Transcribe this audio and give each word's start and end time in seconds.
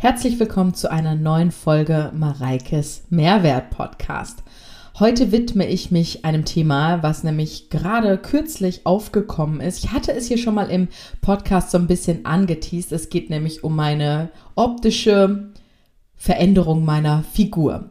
Herzlich 0.00 0.38
willkommen 0.38 0.74
zu 0.74 0.92
einer 0.92 1.16
neuen 1.16 1.50
Folge 1.50 2.12
Mareikes 2.14 3.02
Mehrwert 3.10 3.70
Podcast. 3.70 4.44
Heute 5.00 5.32
widme 5.32 5.66
ich 5.66 5.90
mich 5.90 6.24
einem 6.24 6.44
Thema, 6.44 7.02
was 7.02 7.24
nämlich 7.24 7.68
gerade 7.68 8.16
kürzlich 8.16 8.86
aufgekommen 8.86 9.60
ist. 9.60 9.82
Ich 9.82 9.90
hatte 9.90 10.12
es 10.12 10.28
hier 10.28 10.38
schon 10.38 10.54
mal 10.54 10.70
im 10.70 10.86
Podcast 11.20 11.72
so 11.72 11.78
ein 11.78 11.88
bisschen 11.88 12.26
angeteased. 12.26 12.92
Es 12.92 13.10
geht 13.10 13.28
nämlich 13.28 13.64
um 13.64 13.74
meine 13.74 14.30
optische 14.54 15.50
Veränderung 16.14 16.84
meiner 16.84 17.24
Figur. 17.24 17.90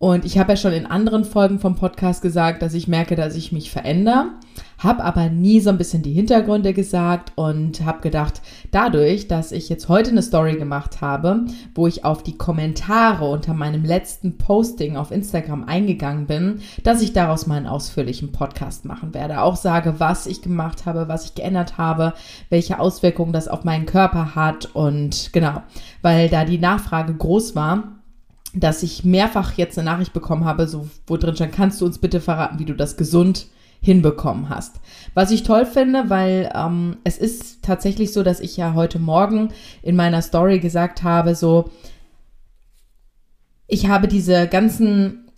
Und 0.00 0.24
ich 0.24 0.38
habe 0.38 0.52
ja 0.52 0.56
schon 0.56 0.72
in 0.72 0.86
anderen 0.86 1.24
Folgen 1.24 1.58
vom 1.58 1.74
Podcast 1.74 2.22
gesagt, 2.22 2.62
dass 2.62 2.72
ich 2.72 2.86
merke, 2.86 3.16
dass 3.16 3.34
ich 3.34 3.50
mich 3.50 3.72
verändere, 3.72 4.26
habe 4.78 5.02
aber 5.02 5.28
nie 5.28 5.58
so 5.58 5.70
ein 5.70 5.78
bisschen 5.78 6.04
die 6.04 6.12
Hintergründe 6.12 6.72
gesagt 6.72 7.32
und 7.34 7.84
habe 7.84 8.00
gedacht, 8.00 8.40
dadurch, 8.70 9.26
dass 9.26 9.50
ich 9.50 9.68
jetzt 9.68 9.88
heute 9.88 10.10
eine 10.10 10.22
Story 10.22 10.54
gemacht 10.54 11.00
habe, 11.00 11.46
wo 11.74 11.88
ich 11.88 12.04
auf 12.04 12.22
die 12.22 12.38
Kommentare 12.38 13.28
unter 13.28 13.54
meinem 13.54 13.84
letzten 13.84 14.38
Posting 14.38 14.96
auf 14.96 15.10
Instagram 15.10 15.64
eingegangen 15.64 16.28
bin, 16.28 16.60
dass 16.84 17.02
ich 17.02 17.12
daraus 17.12 17.48
mal 17.48 17.56
einen 17.56 17.66
ausführlichen 17.66 18.30
Podcast 18.30 18.84
machen 18.84 19.14
werde. 19.14 19.42
Auch 19.42 19.56
sage, 19.56 19.98
was 19.98 20.28
ich 20.28 20.42
gemacht 20.42 20.86
habe, 20.86 21.08
was 21.08 21.24
ich 21.24 21.34
geändert 21.34 21.76
habe, 21.76 22.14
welche 22.50 22.78
Auswirkungen 22.78 23.32
das 23.32 23.48
auf 23.48 23.64
meinen 23.64 23.86
Körper 23.86 24.36
hat 24.36 24.66
und 24.76 25.32
genau, 25.32 25.62
weil 26.02 26.28
da 26.28 26.44
die 26.44 26.58
Nachfrage 26.58 27.14
groß 27.14 27.56
war 27.56 27.97
dass 28.54 28.82
ich 28.82 29.04
mehrfach 29.04 29.54
jetzt 29.56 29.78
eine 29.78 29.90
Nachricht 29.90 30.12
bekommen 30.12 30.44
habe, 30.44 30.68
so 30.68 30.88
wo 31.06 31.16
drin 31.16 31.34
stand, 31.34 31.52
kannst 31.52 31.80
du 31.80 31.86
uns 31.86 31.98
bitte 31.98 32.20
verraten, 32.20 32.58
wie 32.58 32.64
du 32.64 32.74
das 32.74 32.96
gesund 32.96 33.46
hinbekommen 33.80 34.48
hast. 34.48 34.80
Was 35.14 35.30
ich 35.30 35.42
toll 35.42 35.64
finde, 35.64 36.10
weil 36.10 36.50
ähm, 36.54 36.96
es 37.04 37.18
ist 37.18 37.62
tatsächlich 37.62 38.12
so, 38.12 38.22
dass 38.22 38.40
ich 38.40 38.56
ja 38.56 38.74
heute 38.74 38.98
Morgen 38.98 39.50
in 39.82 39.96
meiner 39.96 40.22
Story 40.22 40.58
gesagt 40.58 41.02
habe, 41.02 41.34
so, 41.34 41.70
ich 43.68 43.86
habe 43.88 44.08
diese 44.08 44.48
ganzen 44.48 45.28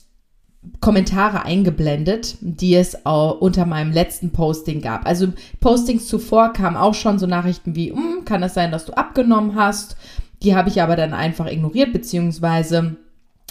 Kommentare 0.80 1.42
eingeblendet, 1.44 2.36
die 2.40 2.74
es 2.74 3.06
auch 3.06 3.40
unter 3.40 3.66
meinem 3.66 3.92
letzten 3.92 4.30
Posting 4.30 4.82
gab. 4.82 5.06
Also 5.06 5.28
Postings 5.60 6.06
zuvor 6.06 6.52
kamen 6.52 6.76
auch 6.76 6.94
schon 6.94 7.18
so 7.18 7.26
Nachrichten 7.26 7.74
wie, 7.74 7.92
hm, 7.92 8.24
kann 8.24 8.42
es 8.42 8.54
sein, 8.54 8.70
dass 8.70 8.84
du 8.84 8.92
abgenommen 8.92 9.54
hast? 9.54 9.96
Die 10.42 10.54
habe 10.54 10.68
ich 10.68 10.80
aber 10.80 10.96
dann 10.96 11.12
einfach 11.12 11.46
ignoriert, 11.46 11.92
beziehungsweise 11.92 12.96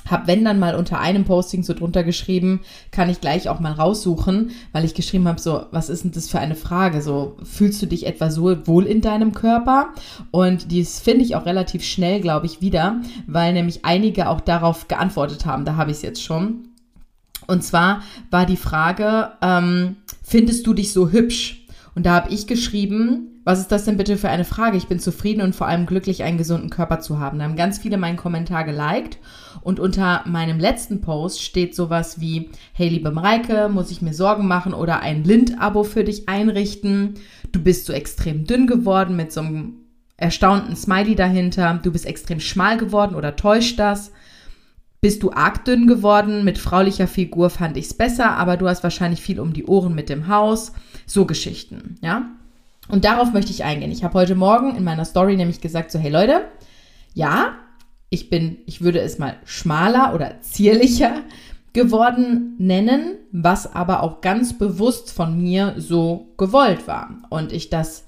habe, 0.08 0.28
wenn 0.28 0.44
dann 0.44 0.60
mal 0.60 0.76
unter 0.76 1.00
einem 1.00 1.26
Posting 1.26 1.64
so 1.64 1.74
drunter 1.74 2.04
geschrieben, 2.04 2.62
kann 2.92 3.10
ich 3.10 3.22
gleich 3.22 3.50
auch 3.50 3.60
mal 3.60 3.74
raussuchen, 3.74 4.52
weil 4.72 4.86
ich 4.86 4.94
geschrieben 4.94 5.28
habe, 5.28 5.40
so, 5.40 5.66
was 5.72 5.90
ist 5.90 6.04
denn 6.04 6.12
das 6.12 6.30
für 6.30 6.40
eine 6.40 6.56
Frage? 6.56 7.02
So, 7.02 7.38
fühlst 7.44 7.82
du 7.82 7.86
dich 7.86 8.06
etwa 8.06 8.32
so 8.32 8.68
wohl 8.68 8.86
in 8.86 9.02
deinem 9.02 9.34
Körper? 9.34 9.90
Und 10.32 10.72
dies 10.72 11.00
finde 11.00 11.24
ich 11.24 11.36
auch 11.36 11.46
relativ 11.46 11.84
schnell, 11.84 12.22
glaube 12.22 12.46
ich, 12.46 12.62
wieder, 12.62 13.02
weil 13.28 13.54
nämlich 13.54 13.86
einige 13.86 14.30
auch 14.30 14.42
darauf 14.42 14.88
geantwortet 14.88 15.46
haben. 15.46 15.66
Da 15.66 15.76
habe 15.76 15.92
ich 15.92 15.98
es 15.98 16.04
jetzt 16.04 16.24
schon. 16.24 16.70
Und 17.48 17.64
zwar 17.64 18.02
war 18.30 18.46
die 18.46 18.58
Frage, 18.58 19.32
ähm, 19.42 19.98
findest 20.24 20.68
du 20.68 20.74
dich 20.74 20.94
so 20.94 21.10
hübsch? 21.10 21.59
Und 21.96 22.06
da 22.06 22.14
habe 22.14 22.30
ich 22.30 22.48
geschrieben, 22.48 23.42
was 23.44 23.60
ist 23.60 23.72
das 23.72 23.86
denn 23.86 23.98
bitte 23.98 24.18
für 24.18 24.30
eine 24.30 24.46
Frage? 24.46 24.78
Ich 24.78 24.88
bin 24.88 25.00
zufrieden 25.00 25.42
und 25.42 25.56
vor 25.56 25.68
allem 25.68 25.86
glücklich, 25.86 26.24
einen 26.24 26.38
gesunden 26.38 26.70
Körper 26.70 27.00
zu 27.00 27.20
haben. 27.20 27.40
Da 27.40 27.46
haben 27.46 27.56
ganz 27.56 27.80
viele 27.80 27.98
meinen 27.98 28.18
Kommentar 28.18 28.64
geliked 28.64 29.18
und 29.62 29.80
unter 29.80 30.24
meinem 30.28 30.60
letzten 30.60 31.02
Post 31.02 31.42
steht 31.42 31.76
sowas 31.76 32.22
wie, 32.22 32.50
hey 32.74 32.90
liebe 32.90 33.12
Mareike, 33.12 33.70
muss 33.70 33.92
ich 33.92 34.02
mir 34.02 34.14
Sorgen 34.14 34.48
machen 34.48 34.74
oder 34.74 35.00
ein 35.00 35.24
Lind-Abo 35.24 35.84
für 35.84 36.04
dich 36.04 36.30
einrichten? 36.30 37.16
Du 37.52 37.62
bist 37.62 37.86
so 37.86 37.94
extrem 37.94 38.46
dünn 38.46 38.68
geworden 38.68 39.16
mit 39.16 39.32
so 39.32 39.42
einem 39.42 39.74
erstaunten 40.16 40.76
Smiley 40.76 41.16
dahinter. 41.16 41.80
Du 41.82 41.92
bist 41.92 42.06
extrem 42.06 42.40
schmal 42.40 42.78
geworden 42.78 43.16
oder 43.16 43.36
täuscht 43.36 43.80
das? 43.80 44.12
Bist 45.02 45.24
du 45.24 45.32
arg 45.32 45.64
dünn 45.64 45.88
geworden? 45.88 46.44
Mit 46.44 46.58
fraulicher 46.58 47.08
Figur 47.08 47.50
fand 47.50 47.78
ich's 47.78 47.94
besser, 47.94 48.32
aber 48.32 48.58
du 48.58 48.68
hast 48.68 48.84
wahrscheinlich 48.84 49.22
viel 49.22 49.40
um 49.40 49.54
die 49.54 49.66
Ohren 49.66 49.96
mit 49.96 50.10
dem 50.10 50.28
Haus. 50.28 50.74
So 51.06 51.26
Geschichten, 51.26 51.96
ja? 52.02 52.30
Und 52.90 53.06
darauf 53.06 53.32
möchte 53.32 53.52
ich 53.52 53.64
eingehen. 53.64 53.92
Ich 53.92 54.04
habe 54.04 54.16
heute 54.16 54.36
Morgen 54.36 54.76
in 54.76 54.84
meiner 54.84 55.06
Story 55.06 55.38
nämlich 55.38 55.62
gesagt, 55.62 55.92
so 55.92 56.00
hey 56.00 56.12
Leute, 56.12 56.42
ja, 57.14 57.54
ich 58.10 58.30
bin, 58.30 58.58
ich 58.66 58.82
würde 58.82 59.00
es 59.00 59.20
mal 59.20 59.36
schmaler 59.46 60.14
oder 60.16 60.42
zierlicher 60.42 61.24
geworden 61.72 62.56
nennen, 62.58 63.18
was 63.32 63.74
aber 63.74 64.02
auch 64.04 64.22
ganz 64.22 64.58
bewusst 64.58 65.12
von 65.12 65.40
mir 65.42 65.76
so 65.78 66.34
gewollt 66.38 66.88
war 66.88 67.20
und 67.30 67.54
ich 67.54 67.70
das 67.70 68.06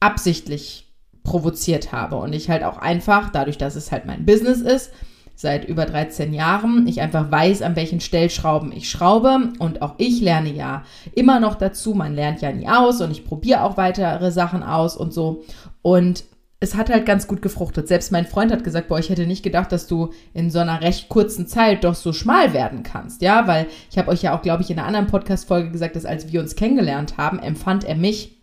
absichtlich 0.00 0.86
provoziert 1.22 1.92
habe 1.92 2.16
und 2.16 2.32
ich 2.32 2.48
halt 2.48 2.62
auch 2.62 2.78
einfach, 2.78 3.30
dadurch, 3.30 3.58
dass 3.58 3.76
es 3.76 3.92
halt 3.92 4.06
mein 4.06 4.24
Business 4.24 4.60
ist, 4.60 4.92
seit 5.36 5.68
über 5.68 5.84
13 5.84 6.32
Jahren. 6.32 6.88
Ich 6.88 7.00
einfach 7.00 7.30
weiß, 7.30 7.62
an 7.62 7.76
welchen 7.76 8.00
Stellschrauben 8.00 8.72
ich 8.72 8.90
schraube. 8.90 9.52
Und 9.58 9.82
auch 9.82 9.94
ich 9.98 10.20
lerne 10.20 10.52
ja 10.52 10.82
immer 11.14 11.38
noch 11.38 11.54
dazu. 11.54 11.94
Man 11.94 12.14
lernt 12.14 12.40
ja 12.40 12.50
nie 12.50 12.68
aus 12.68 13.00
und 13.00 13.12
ich 13.12 13.24
probiere 13.24 13.62
auch 13.62 13.76
weitere 13.76 14.32
Sachen 14.32 14.64
aus 14.64 14.96
und 14.96 15.12
so. 15.12 15.44
Und 15.82 16.24
es 16.58 16.74
hat 16.74 16.88
halt 16.88 17.04
ganz 17.04 17.26
gut 17.26 17.42
gefruchtet. 17.42 17.86
Selbst 17.86 18.10
mein 18.12 18.26
Freund 18.26 18.50
hat 18.50 18.64
gesagt, 18.64 18.88
boah, 18.88 18.98
ich 18.98 19.10
hätte 19.10 19.26
nicht 19.26 19.42
gedacht, 19.42 19.70
dass 19.72 19.86
du 19.86 20.10
in 20.32 20.50
so 20.50 20.58
einer 20.58 20.80
recht 20.80 21.10
kurzen 21.10 21.46
Zeit 21.46 21.84
doch 21.84 21.94
so 21.94 22.14
schmal 22.14 22.54
werden 22.54 22.82
kannst. 22.82 23.20
Ja, 23.20 23.46
weil 23.46 23.66
ich 23.90 23.98
habe 23.98 24.10
euch 24.10 24.22
ja 24.22 24.34
auch, 24.34 24.40
glaube 24.40 24.62
ich, 24.62 24.70
in 24.70 24.78
einer 24.78 24.88
anderen 24.88 25.06
Podcast-Folge 25.06 25.70
gesagt, 25.70 25.96
dass 25.96 26.06
als 26.06 26.32
wir 26.32 26.40
uns 26.40 26.56
kennengelernt 26.56 27.18
haben, 27.18 27.38
empfand 27.40 27.84
er 27.84 27.94
mich 27.94 28.38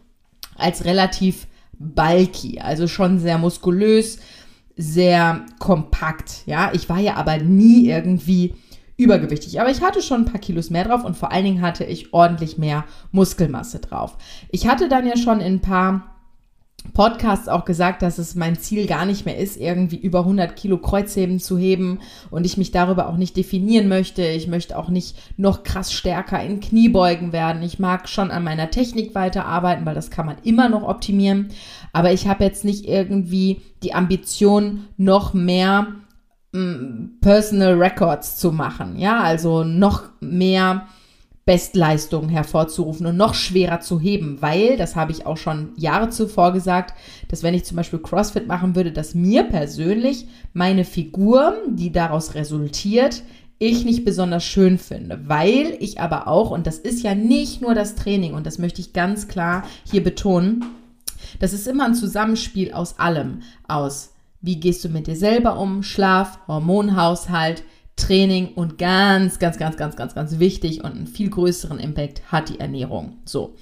als 0.56 0.86
relativ 0.86 1.48
bulky, 1.80 2.60
also 2.60 2.88
schon 2.88 3.18
sehr 3.18 3.40
muskulös, 3.40 4.20
sehr 4.76 5.46
kompakt. 5.60 6.44
Ja, 6.46 6.72
ich 6.74 6.90
war 6.90 7.00
ja 7.00 7.16
aber 7.16 7.38
nie 7.38 7.90
irgendwie 7.90 8.56
übergewichtig. 8.98 9.60
Aber 9.60 9.70
ich 9.70 9.82
hatte 9.82 10.02
schon 10.02 10.22
ein 10.22 10.26
paar 10.26 10.42
Kilos 10.42 10.70
mehr 10.70 10.86
drauf 10.86 11.04
und 11.04 11.18
vor 11.18 11.32
allen 11.32 11.46
Dingen 11.46 11.62
hatte 11.62 11.84
ich 11.84 12.14
ordentlich 12.14 12.58
mehr 12.58 12.86
Muskelmasse 13.12 13.80
drauf. 13.80 14.18
Ich 14.50 14.68
hatte 14.68 14.90
dann 14.90 15.08
ja 15.08 15.18
schon 15.18 15.40
in 15.40 15.56
ein 15.56 15.62
paar 15.62 16.13
Podcasts 16.94 17.48
auch 17.48 17.66
gesagt, 17.66 18.02
dass 18.02 18.18
es 18.18 18.36
mein 18.36 18.58
Ziel 18.58 18.86
gar 18.86 19.06
nicht 19.06 19.26
mehr 19.26 19.38
ist, 19.38 19.58
irgendwie 19.58 19.96
über 19.96 20.20
100 20.20 20.56
Kilo 20.56 20.78
Kreuzheben 20.78 21.40
zu 21.40 21.58
heben 21.58 22.00
und 22.30 22.46
ich 22.46 22.58
mich 22.58 22.72
darüber 22.72 23.08
auch 23.08 23.18
nicht 23.18 23.36
definieren 23.36 23.88
möchte. 23.88 24.24
Ich 24.24 24.48
möchte 24.48 24.78
auch 24.78 24.90
nicht 24.90 25.18
noch 25.38 25.64
krass 25.64 25.92
stärker 25.92 26.44
in 26.44 26.60
Kniebeugen 26.60 27.32
werden. 27.32 27.64
Ich 27.64 27.80
mag 27.80 28.08
schon 28.08 28.30
an 28.30 28.44
meiner 28.44 28.70
Technik 28.70 29.16
weiterarbeiten, 29.16 29.86
weil 29.86 29.96
das 29.96 30.12
kann 30.12 30.26
man 30.26 30.38
immer 30.44 30.70
noch 30.70 30.84
optimieren. 30.84 31.50
Aber 31.94 32.12
ich 32.12 32.28
habe 32.28 32.44
jetzt 32.44 32.66
nicht 32.66 32.86
irgendwie 32.86 33.62
die 33.82 33.94
Ambition, 33.94 34.86
noch 34.98 35.34
mehr 35.34 35.88
mm, 36.52 37.20
Personal 37.22 37.74
Records 37.74 38.38
zu 38.38 38.52
machen. 38.52 39.00
Ja, 39.00 39.22
also 39.22 39.64
noch 39.64 40.04
mehr 40.20 40.88
Bestleistungen 41.46 42.30
hervorzurufen 42.30 43.06
und 43.06 43.18
noch 43.18 43.34
schwerer 43.34 43.82
zu 43.82 44.00
heben, 44.00 44.42
weil, 44.42 44.78
das 44.78 44.96
habe 44.96 45.12
ich 45.12 45.26
auch 45.26 45.36
schon 45.36 45.74
Jahre 45.76 46.10
zuvor 46.10 46.54
gesagt, 46.54 46.94
dass 47.28 47.44
wenn 47.44 47.54
ich 47.54 47.66
zum 47.66 47.76
Beispiel 47.76 48.00
CrossFit 48.00 48.48
machen 48.48 48.76
würde, 48.76 48.94
dass 48.94 49.14
mir 49.14 49.44
persönlich 49.44 50.28
meine 50.54 50.86
Figur, 50.86 51.56
die 51.68 51.92
daraus 51.92 52.34
resultiert, 52.36 53.24
ich 53.60 53.86
nicht 53.86 54.06
besonders 54.06 54.44
schön 54.44 54.78
finde, 54.78 55.22
weil 55.28 55.76
ich 55.80 56.00
aber 56.00 56.28
auch, 56.28 56.52
und 56.52 56.66
das 56.66 56.78
ist 56.78 57.04
ja 57.04 57.14
nicht 57.14 57.62
nur 57.62 57.76
das 57.76 57.96
Training, 57.96 58.34
und 58.34 58.46
das 58.46 58.58
möchte 58.58 58.82
ich 58.82 58.94
ganz 58.94 59.28
klar 59.28 59.64
hier 59.90 60.04
betonen, 60.04 60.64
das 61.40 61.54
ist 61.54 61.68
immer 61.68 61.86
ein 61.86 61.96
Zusammenspiel 61.96 62.74
aus 62.74 63.00
allem, 63.00 63.42
aus 63.68 64.14
wie 64.42 64.60
gehst 64.60 64.84
du 64.84 64.90
mit 64.90 65.08
dir 65.08 65.16
selber 65.16 65.58
um, 65.58 65.84
Schlaf, 65.84 66.40
Hormonhaushalt, 66.48 67.64
Training 67.96 68.54
und 68.56 68.78
ganz, 68.78 69.40
ganz, 69.40 69.58
ganz, 69.58 69.78
ganz, 69.78 69.96
ganz, 69.96 70.16
ganz 70.16 70.40
wichtig 70.40 70.84
und 70.84 70.92
einen 70.92 71.08
viel 71.08 71.30
größeren 71.30 71.80
Impact 71.80 72.32
hat 72.32 72.50
die 72.50 72.60
Ernährung. 72.60 73.18
So. 73.26 73.56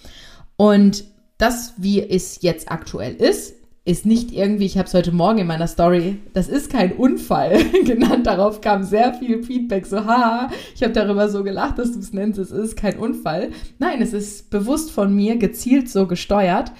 Und 0.55 1.03
das, 1.37 1.73
wie 1.77 2.01
es 2.07 2.41
jetzt 2.41 2.71
aktuell 2.71 3.15
ist, 3.15 3.55
ist 3.83 4.05
nicht 4.05 4.31
irgendwie, 4.31 4.65
ich 4.65 4.77
habe 4.77 4.87
es 4.87 4.93
heute 4.93 5.11
Morgen 5.11 5.39
in 5.39 5.47
meiner 5.47 5.67
Story, 5.67 6.19
das 6.33 6.49
ist 6.49 6.69
kein 6.69 6.93
Unfall 6.93 7.57
genannt. 7.85 8.27
Darauf 8.27 8.61
kam 8.61 8.83
sehr 8.83 9.15
viel 9.15 9.43
Feedback, 9.43 9.87
so, 9.87 10.05
haha, 10.05 10.51
ich 10.75 10.83
habe 10.83 10.93
darüber 10.93 11.29
so 11.29 11.43
gelacht, 11.43 11.79
dass 11.79 11.93
du 11.93 11.99
es 11.99 12.13
nennst, 12.13 12.37
es 12.37 12.51
ist 12.51 12.77
kein 12.77 12.97
Unfall. 12.99 13.49
Nein, 13.79 14.01
es 14.01 14.13
ist 14.13 14.51
bewusst 14.51 14.91
von 14.91 15.15
mir 15.15 15.37
gezielt 15.37 15.89
so 15.89 16.05
gesteuert, 16.05 16.71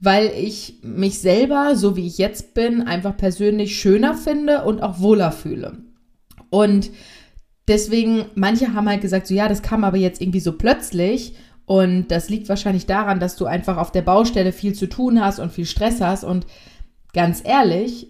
weil 0.00 0.30
ich 0.36 0.80
mich 0.82 1.18
selber, 1.18 1.74
so 1.74 1.96
wie 1.96 2.06
ich 2.06 2.18
jetzt 2.18 2.52
bin, 2.52 2.82
einfach 2.82 3.16
persönlich 3.16 3.80
schöner 3.80 4.14
finde 4.14 4.64
und 4.64 4.82
auch 4.82 5.00
wohler 5.00 5.32
fühle. 5.32 5.78
Und 6.50 6.90
deswegen, 7.66 8.26
manche 8.34 8.74
haben 8.74 8.88
halt 8.88 9.00
gesagt, 9.00 9.26
so 9.26 9.34
ja, 9.34 9.48
das 9.48 9.62
kam 9.62 9.84
aber 9.84 9.96
jetzt 9.96 10.20
irgendwie 10.20 10.40
so 10.40 10.52
plötzlich. 10.52 11.34
Und 11.66 12.08
das 12.08 12.30
liegt 12.30 12.48
wahrscheinlich 12.48 12.86
daran, 12.86 13.20
dass 13.20 13.36
du 13.36 13.44
einfach 13.44 13.76
auf 13.76 13.92
der 13.92 14.02
Baustelle 14.02 14.52
viel 14.52 14.74
zu 14.74 14.88
tun 14.88 15.20
hast 15.20 15.38
und 15.38 15.52
viel 15.52 15.66
Stress 15.66 16.00
hast. 16.00 16.24
Und 16.24 16.46
ganz 17.12 17.42
ehrlich, 17.44 18.08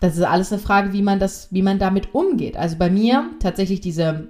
das 0.00 0.16
ist 0.16 0.22
alles 0.22 0.52
eine 0.52 0.60
Frage, 0.60 0.92
wie 0.92 1.02
man 1.02 1.18
das, 1.18 1.48
wie 1.50 1.62
man 1.62 1.78
damit 1.78 2.14
umgeht. 2.14 2.56
Also 2.56 2.76
bei 2.76 2.88
mir 2.88 3.30
tatsächlich 3.40 3.80
diese 3.80 4.28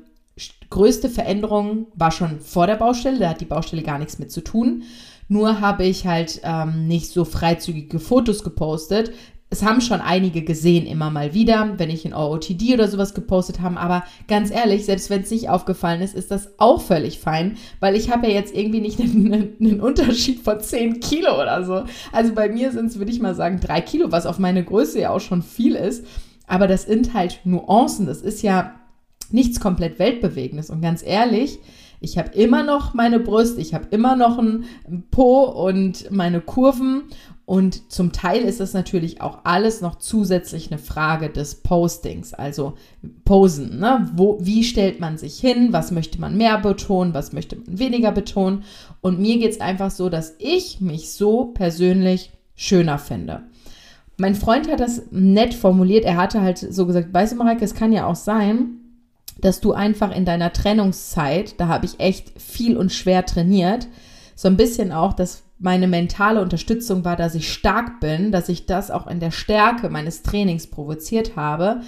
größte 0.71 1.09
Veränderung 1.09 1.87
war 1.94 2.11
schon 2.11 2.41
vor 2.41 2.67
der 2.67 2.77
Baustelle. 2.77 3.19
Da 3.19 3.31
hat 3.31 3.41
die 3.41 3.47
Baustelle 3.47 3.83
gar 3.83 3.99
nichts 3.99 4.19
mit 4.19 4.33
zu 4.33 4.41
tun. 4.41 4.83
Nur 5.29 5.61
habe 5.61 5.85
ich 5.85 6.06
halt 6.06 6.41
ähm, 6.43 6.89
nicht 6.89 7.11
so 7.11 7.25
freizügige 7.25 8.01
Fotos 8.01 8.43
gepostet, 8.43 9.12
es 9.50 9.62
haben 9.62 9.81
schon 9.81 10.03
einige 10.03 10.43
gesehen, 10.43 10.87
immer 10.87 11.11
mal 11.11 11.33
wieder, 11.33 11.75
wenn 11.79 11.89
ich 11.89 12.05
in 12.05 12.12
OOTD 12.12 12.75
oder 12.75 12.87
sowas 12.87 13.15
gepostet 13.15 13.61
habe. 13.61 13.81
Aber 13.81 14.05
ganz 14.27 14.50
ehrlich, 14.50 14.85
selbst 14.85 15.09
wenn 15.09 15.23
es 15.23 15.31
nicht 15.31 15.49
aufgefallen 15.49 16.03
ist, 16.03 16.15
ist 16.15 16.31
das 16.31 16.50
auch 16.59 16.83
völlig 16.83 17.19
fein, 17.19 17.56
weil 17.81 17.97
ich 17.97 18.11
habe 18.11 18.27
ja 18.27 18.35
jetzt 18.35 18.55
irgendwie 18.55 18.81
nicht 18.81 19.00
einen, 19.00 19.56
einen, 19.59 19.81
Unterschied 19.81 20.41
von 20.41 20.61
10 20.61 21.00
Kilo 21.00 21.41
oder 21.41 21.65
so. 21.65 21.85
Also 22.12 22.35
bei 22.35 22.50
mir 22.50 22.73
sind 22.73 22.87
es, 22.87 22.99
würde 22.99 23.11
ich 23.11 23.21
mal 23.21 23.35
sagen, 23.35 23.59
3 23.61 23.81
Kilo, 23.81 24.12
was 24.12 24.27
auf 24.27 24.39
meine 24.39 24.65
Größe 24.65 25.00
ja 25.00 25.11
auch 25.11 25.21
schon 25.21 25.43
viel 25.43 25.75
ist. 25.75 26.05
Aber 26.47 26.67
das 26.67 26.85
sind 26.85 27.15
halt 27.15 27.41
Nuancen. 27.44 28.06
Das 28.06 28.21
ist 28.21 28.43
ja 28.43 28.75
nichts 29.31 29.61
komplett 29.61 29.99
Weltbewegendes. 29.99 30.69
Und 30.69 30.83
ganz 30.83 31.03
ehrlich, 31.03 31.59
ich 32.01 32.19
habe 32.19 32.31
immer 32.31 32.62
noch 32.62 32.94
meine 32.94 33.19
Brust, 33.19 33.59
ich 33.59 33.75
habe 33.75 33.87
immer 33.91 34.15
noch 34.15 34.39
einen 34.39 34.65
Po 35.11 35.43
und 35.43 36.11
meine 36.11 36.41
Kurven. 36.41 37.05
Und 37.49 37.91
zum 37.91 38.12
Teil 38.12 38.43
ist 38.43 38.61
das 38.61 38.75
natürlich 38.75 39.23
auch 39.23 39.39
alles 39.45 39.81
noch 39.81 39.95
zusätzlich 39.95 40.71
eine 40.71 40.77
Frage 40.77 41.31
des 41.31 41.55
Postings, 41.62 42.35
also 42.35 42.75
Posen. 43.25 43.79
Ne? 43.79 44.06
Wo, 44.15 44.37
wie 44.39 44.62
stellt 44.65 45.00
man 45.00 45.17
sich 45.17 45.41
hin? 45.41 45.73
Was 45.73 45.91
möchte 45.91 46.21
man 46.21 46.37
mehr 46.37 46.59
betonen? 46.59 47.15
Was 47.15 47.33
möchte 47.33 47.56
man 47.56 47.79
weniger 47.79 48.12
betonen? 48.12 48.65
Und 49.00 49.19
mir 49.19 49.39
geht 49.39 49.53
es 49.53 49.62
einfach 49.62 49.91
so, 49.91 50.11
dass 50.11 50.35
ich 50.39 50.83
mich 50.83 51.12
so 51.12 51.47
persönlich 51.47 52.33
schöner 52.55 52.99
finde. 52.99 53.45
Mein 54.19 54.35
Freund 54.35 54.71
hat 54.71 54.81
das 54.81 55.05
nett 55.11 55.55
formuliert. 55.55 56.05
Er 56.05 56.19
hatte 56.19 56.43
halt 56.43 56.59
so 56.59 56.85
gesagt, 56.85 57.15
weißt 57.15 57.33
du, 57.33 57.37
Mareike, 57.37 57.65
es 57.65 57.75
kann 57.75 57.93
ja 57.93 58.06
auch 58.06 58.17
sein, 58.17 58.75
dass 59.41 59.62
du 59.62 59.73
einfach 59.73 60.15
in 60.15 60.27
deiner 60.27 60.53
Trennungszeit, 60.53 61.59
da 61.59 61.69
habe 61.69 61.87
ich 61.87 61.99
echt 61.99 62.39
viel 62.39 62.77
und 62.77 62.93
schwer 62.93 63.25
trainiert, 63.25 63.89
so 64.37 64.49
ein 64.49 64.59
bisschen 64.59 64.93
auch, 64.93 65.15
dass 65.15 65.44
meine 65.58 65.88
mentale 65.88 66.40
Unterstützung 66.40 67.05
war, 67.05 67.16
dass 67.16 67.34
ich 67.34 67.52
stark 67.52 68.00
bin, 68.00 68.31
dass 68.31 68.49
ich 68.49 68.66
das 68.66 68.90
auch 68.90 69.06
in 69.06 69.20
der 69.20 69.31
Stärke 69.31 69.88
meines 69.88 70.22
Trainings 70.22 70.69
provoziert 70.69 71.37
habe. 71.37 71.81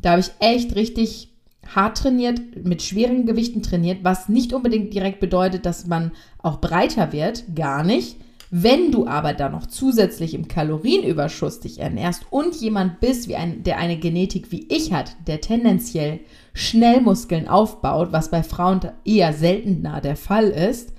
Da 0.00 0.12
habe 0.12 0.20
ich 0.20 0.30
echt 0.38 0.76
richtig 0.76 1.32
hart 1.74 1.98
trainiert, 1.98 2.64
mit 2.64 2.82
schweren 2.82 3.26
Gewichten 3.26 3.62
trainiert, 3.62 4.04
was 4.04 4.28
nicht 4.28 4.52
unbedingt 4.52 4.94
direkt 4.94 5.18
bedeutet, 5.18 5.66
dass 5.66 5.86
man 5.86 6.12
auch 6.38 6.60
breiter 6.60 7.12
wird, 7.12 7.44
gar 7.56 7.82
nicht. 7.82 8.16
Wenn 8.50 8.92
du 8.92 9.08
aber 9.08 9.32
dann 9.32 9.52
noch 9.52 9.66
zusätzlich 9.66 10.32
im 10.32 10.46
Kalorienüberschuss 10.46 11.58
dich 11.58 11.80
ernährst 11.80 12.26
und 12.30 12.54
jemand 12.54 13.00
bist, 13.00 13.28
wie 13.28 13.34
ein, 13.34 13.64
der 13.64 13.78
eine 13.78 13.98
Genetik 13.98 14.52
wie 14.52 14.68
ich 14.68 14.92
hat, 14.92 15.16
der 15.26 15.40
tendenziell 15.40 16.20
schnell 16.54 17.00
Muskeln 17.00 17.48
aufbaut, 17.48 18.12
was 18.12 18.30
bei 18.30 18.44
Frauen 18.44 18.80
eher 19.04 19.32
seltener 19.32 20.00
der 20.00 20.14
Fall 20.14 20.48
ist, 20.48 20.92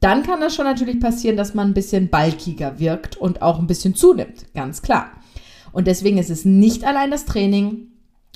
dann 0.00 0.22
kann 0.22 0.40
das 0.40 0.54
schon 0.54 0.64
natürlich 0.64 1.00
passieren, 1.00 1.36
dass 1.36 1.54
man 1.54 1.68
ein 1.68 1.74
bisschen 1.74 2.08
balkiger 2.08 2.78
wirkt 2.78 3.16
und 3.16 3.42
auch 3.42 3.58
ein 3.58 3.66
bisschen 3.66 3.94
zunimmt, 3.94 4.46
ganz 4.54 4.82
klar. 4.82 5.10
Und 5.72 5.86
deswegen 5.86 6.18
ist 6.18 6.30
es 6.30 6.44
nicht 6.44 6.84
allein 6.84 7.10
das 7.10 7.24
Training. 7.24 7.88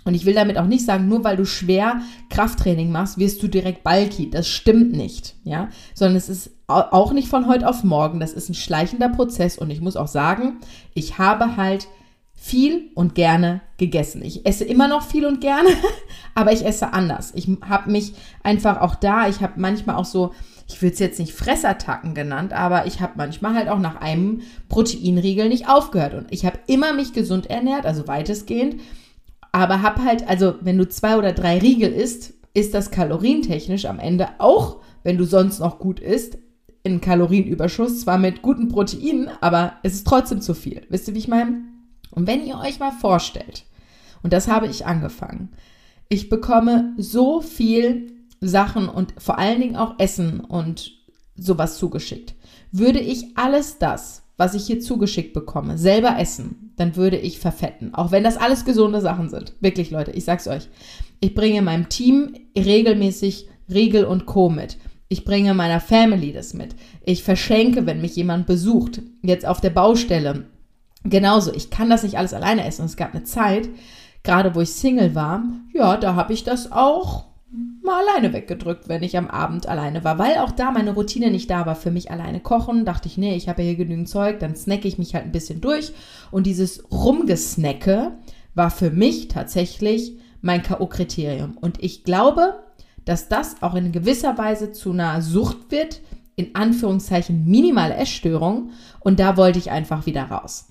Und 0.04 0.14
ich 0.14 0.26
will 0.26 0.34
damit 0.34 0.58
auch 0.58 0.66
nicht 0.66 0.84
sagen, 0.84 1.08
nur 1.08 1.22
weil 1.22 1.36
du 1.36 1.44
schwer 1.44 2.00
Krafttraining 2.28 2.90
machst, 2.90 3.18
wirst 3.18 3.42
du 3.42 3.48
direkt 3.48 3.84
bulky. 3.84 4.28
Das 4.28 4.48
stimmt 4.48 4.92
nicht, 4.92 5.36
ja. 5.44 5.68
Sondern 5.94 6.16
es 6.16 6.28
ist 6.28 6.50
auch 6.66 7.12
nicht 7.12 7.28
von 7.28 7.46
heute 7.46 7.68
auf 7.68 7.84
morgen. 7.84 8.18
Das 8.18 8.32
ist 8.32 8.48
ein 8.48 8.54
schleichender 8.54 9.08
Prozess. 9.08 9.58
Und 9.58 9.70
ich 9.70 9.80
muss 9.80 9.96
auch 9.96 10.08
sagen, 10.08 10.58
ich 10.94 11.18
habe 11.18 11.56
halt 11.56 11.86
viel 12.34 12.90
und 12.96 13.14
gerne 13.14 13.60
gegessen. 13.76 14.20
Ich 14.22 14.44
esse 14.44 14.64
immer 14.64 14.88
noch 14.88 15.02
viel 15.02 15.24
und 15.24 15.40
gerne, 15.40 15.68
aber 16.34 16.52
ich 16.52 16.66
esse 16.66 16.92
anders. 16.92 17.32
Ich 17.36 17.48
habe 17.68 17.90
mich 17.90 18.14
einfach 18.42 18.80
auch 18.80 18.96
da, 18.96 19.28
ich 19.28 19.40
habe 19.40 19.60
manchmal 19.60 19.94
auch 19.94 20.04
so, 20.04 20.32
ich 20.72 20.82
will 20.82 20.90
es 20.90 20.98
jetzt 20.98 21.18
nicht 21.18 21.32
Fressattacken 21.32 22.14
genannt, 22.14 22.52
aber 22.52 22.86
ich 22.86 23.00
habe 23.00 23.12
manchmal 23.16 23.54
halt 23.54 23.68
auch 23.68 23.78
nach 23.78 24.00
einem 24.00 24.40
Proteinriegel 24.68 25.48
nicht 25.48 25.68
aufgehört. 25.68 26.14
Und 26.14 26.26
ich 26.30 26.46
habe 26.46 26.58
immer 26.66 26.92
mich 26.92 27.12
gesund 27.12 27.50
ernährt, 27.50 27.84
also 27.84 28.08
weitestgehend, 28.08 28.80
aber 29.52 29.82
habe 29.82 30.02
halt, 30.04 30.26
also 30.28 30.54
wenn 30.60 30.78
du 30.78 30.88
zwei 30.88 31.16
oder 31.16 31.32
drei 31.32 31.58
Riegel 31.58 31.92
isst, 31.92 32.32
ist 32.54 32.74
das 32.74 32.90
kalorientechnisch 32.90 33.84
am 33.84 33.98
Ende 33.98 34.28
auch, 34.38 34.80
wenn 35.02 35.18
du 35.18 35.24
sonst 35.24 35.58
noch 35.58 35.78
gut 35.78 36.00
isst, 36.00 36.38
in 36.84 37.00
Kalorienüberschuss, 37.00 38.00
zwar 38.00 38.18
mit 38.18 38.42
guten 38.42 38.68
Proteinen, 38.68 39.30
aber 39.40 39.74
es 39.82 39.94
ist 39.94 40.06
trotzdem 40.06 40.40
zu 40.40 40.54
viel. 40.54 40.82
Wisst 40.88 41.06
ihr, 41.06 41.14
wie 41.14 41.18
ich 41.18 41.28
meine? 41.28 41.62
Und 42.10 42.26
wenn 42.26 42.44
ihr 42.44 42.58
euch 42.58 42.80
mal 42.80 42.90
vorstellt, 42.90 43.64
und 44.22 44.32
das 44.32 44.48
habe 44.48 44.66
ich 44.66 44.86
angefangen, 44.86 45.50
ich 46.08 46.28
bekomme 46.28 46.92
so 46.96 47.40
viel 47.40 48.12
Sachen 48.46 48.88
und 48.88 49.14
vor 49.18 49.38
allen 49.38 49.60
Dingen 49.60 49.76
auch 49.76 49.98
Essen 49.98 50.40
und 50.40 50.92
sowas 51.36 51.76
zugeschickt. 51.78 52.34
Würde 52.70 53.00
ich 53.00 53.36
alles 53.36 53.78
das, 53.78 54.22
was 54.36 54.54
ich 54.54 54.66
hier 54.66 54.80
zugeschickt 54.80 55.32
bekomme, 55.32 55.78
selber 55.78 56.18
essen, 56.18 56.72
dann 56.76 56.96
würde 56.96 57.18
ich 57.18 57.38
verfetten. 57.38 57.94
Auch 57.94 58.10
wenn 58.10 58.24
das 58.24 58.36
alles 58.36 58.64
gesunde 58.64 59.00
Sachen 59.00 59.28
sind. 59.28 59.54
Wirklich, 59.60 59.90
Leute, 59.90 60.10
ich 60.10 60.24
sag's 60.24 60.48
euch. 60.48 60.68
Ich 61.20 61.34
bringe 61.34 61.62
meinem 61.62 61.88
Team 61.88 62.34
regelmäßig 62.56 63.48
Riegel 63.72 64.04
und 64.04 64.26
Co. 64.26 64.50
mit. 64.50 64.78
Ich 65.08 65.24
bringe 65.24 65.54
meiner 65.54 65.80
Family 65.80 66.32
das 66.32 66.54
mit. 66.54 66.74
Ich 67.04 67.22
verschenke, 67.22 67.86
wenn 67.86 68.00
mich 68.00 68.16
jemand 68.16 68.46
besucht. 68.46 69.02
Jetzt 69.22 69.46
auf 69.46 69.60
der 69.60 69.70
Baustelle 69.70 70.46
Genauso, 71.04 71.52
ich 71.52 71.70
kann 71.70 71.90
das 71.90 72.02
nicht 72.02 72.16
alles 72.16 72.34
alleine 72.34 72.64
essen. 72.64 72.84
Es 72.84 72.96
gab 72.96 73.14
eine 73.14 73.24
Zeit, 73.24 73.68
gerade 74.22 74.54
wo 74.54 74.60
ich 74.60 74.72
Single 74.72 75.14
war, 75.14 75.44
ja, 75.72 75.96
da 75.96 76.14
habe 76.14 76.32
ich 76.32 76.44
das 76.44 76.70
auch 76.70 77.24
mal 77.82 78.02
alleine 78.02 78.32
weggedrückt, 78.32 78.88
wenn 78.88 79.02
ich 79.02 79.16
am 79.16 79.28
Abend 79.28 79.68
alleine 79.68 80.04
war, 80.04 80.18
weil 80.18 80.38
auch 80.38 80.52
da 80.52 80.70
meine 80.70 80.94
Routine 80.94 81.30
nicht 81.30 81.50
da 81.50 81.66
war. 81.66 81.76
Für 81.76 81.90
mich 81.90 82.10
alleine 82.10 82.40
kochen, 82.40 82.84
dachte 82.84 83.08
ich, 83.08 83.18
nee, 83.18 83.36
ich 83.36 83.48
habe 83.48 83.62
ja 83.62 83.68
hier 83.68 83.76
genügend 83.76 84.08
Zeug, 84.08 84.40
dann 84.40 84.56
snacke 84.56 84.88
ich 84.88 84.98
mich 84.98 85.14
halt 85.14 85.24
ein 85.24 85.32
bisschen 85.32 85.60
durch. 85.60 85.92
Und 86.30 86.46
dieses 86.46 86.90
Rumgesnacke 86.90 88.12
war 88.54 88.70
für 88.70 88.90
mich 88.90 89.28
tatsächlich 89.28 90.16
mein 90.40 90.62
K.O.-Kriterium. 90.62 91.56
Und 91.56 91.82
ich 91.82 92.04
glaube, 92.04 92.62
dass 93.04 93.28
das 93.28 93.62
auch 93.62 93.74
in 93.74 93.92
gewisser 93.92 94.38
Weise 94.38 94.72
zu 94.72 94.92
einer 94.92 95.20
Sucht 95.20 95.70
wird, 95.70 96.00
in 96.36 96.54
Anführungszeichen 96.54 97.44
minimale 97.44 97.94
Essstörung. 97.94 98.70
Und 99.00 99.20
da 99.20 99.36
wollte 99.36 99.58
ich 99.58 99.70
einfach 99.70 100.06
wieder 100.06 100.24
raus. 100.24 100.68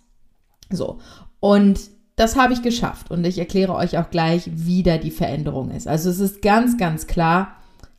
So. 0.70 1.00
Und 1.40 1.80
das 2.22 2.36
habe 2.36 2.54
ich 2.54 2.62
geschafft 2.62 3.10
und 3.10 3.26
ich 3.26 3.40
erkläre 3.40 3.74
euch 3.74 3.98
auch 3.98 4.12
gleich, 4.12 4.48
wie 4.54 4.84
da 4.84 5.00
die 5.00 5.10
Veränderung 5.10 5.72
ist. 5.72 5.88
Also 5.88 6.12
es 6.12 6.20
ist 6.20 6.44
ganz, 6.44 6.78
ganz 6.78 7.08
klar 7.08 7.56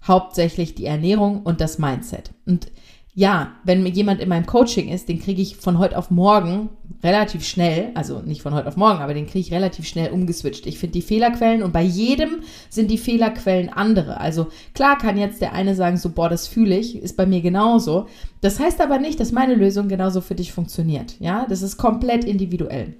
hauptsächlich 0.06 0.76
die 0.76 0.86
Ernährung 0.86 1.42
und 1.42 1.60
das 1.60 1.80
Mindset. 1.80 2.30
Und 2.46 2.68
ja, 3.14 3.50
wenn 3.64 3.82
mir 3.82 3.88
jemand 3.88 4.20
in 4.20 4.28
meinem 4.28 4.46
Coaching 4.46 4.90
ist, 4.90 5.08
den 5.08 5.20
kriege 5.20 5.42
ich 5.42 5.56
von 5.56 5.78
heute 5.78 5.98
auf 5.98 6.12
morgen 6.12 6.68
relativ 7.02 7.44
schnell, 7.44 7.90
also 7.96 8.20
nicht 8.20 8.42
von 8.42 8.54
heute 8.54 8.68
auf 8.68 8.76
morgen, 8.76 9.00
aber 9.00 9.12
den 9.12 9.26
kriege 9.26 9.40
ich 9.40 9.52
relativ 9.52 9.88
schnell 9.88 10.12
umgeswitcht. 10.12 10.66
Ich 10.68 10.78
finde 10.78 10.92
die 10.92 11.02
Fehlerquellen 11.02 11.64
und 11.64 11.72
bei 11.72 11.82
jedem 11.82 12.44
sind 12.70 12.92
die 12.92 12.98
Fehlerquellen 12.98 13.70
andere. 13.70 14.20
Also 14.20 14.46
klar 14.72 14.98
kann 14.98 15.18
jetzt 15.18 15.40
der 15.40 15.52
eine 15.52 15.74
sagen, 15.74 15.96
so, 15.96 16.10
boah, 16.10 16.28
das 16.28 16.46
fühle 16.46 16.78
ich, 16.78 16.94
ist 16.94 17.16
bei 17.16 17.26
mir 17.26 17.40
genauso. 17.40 18.06
Das 18.40 18.60
heißt 18.60 18.80
aber 18.80 19.00
nicht, 19.00 19.18
dass 19.18 19.32
meine 19.32 19.56
Lösung 19.56 19.88
genauso 19.88 20.20
für 20.20 20.36
dich 20.36 20.52
funktioniert. 20.52 21.16
Ja, 21.18 21.44
das 21.48 21.62
ist 21.62 21.76
komplett 21.76 22.24
individuell. 22.24 22.94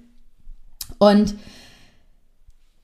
Und 1.03 1.35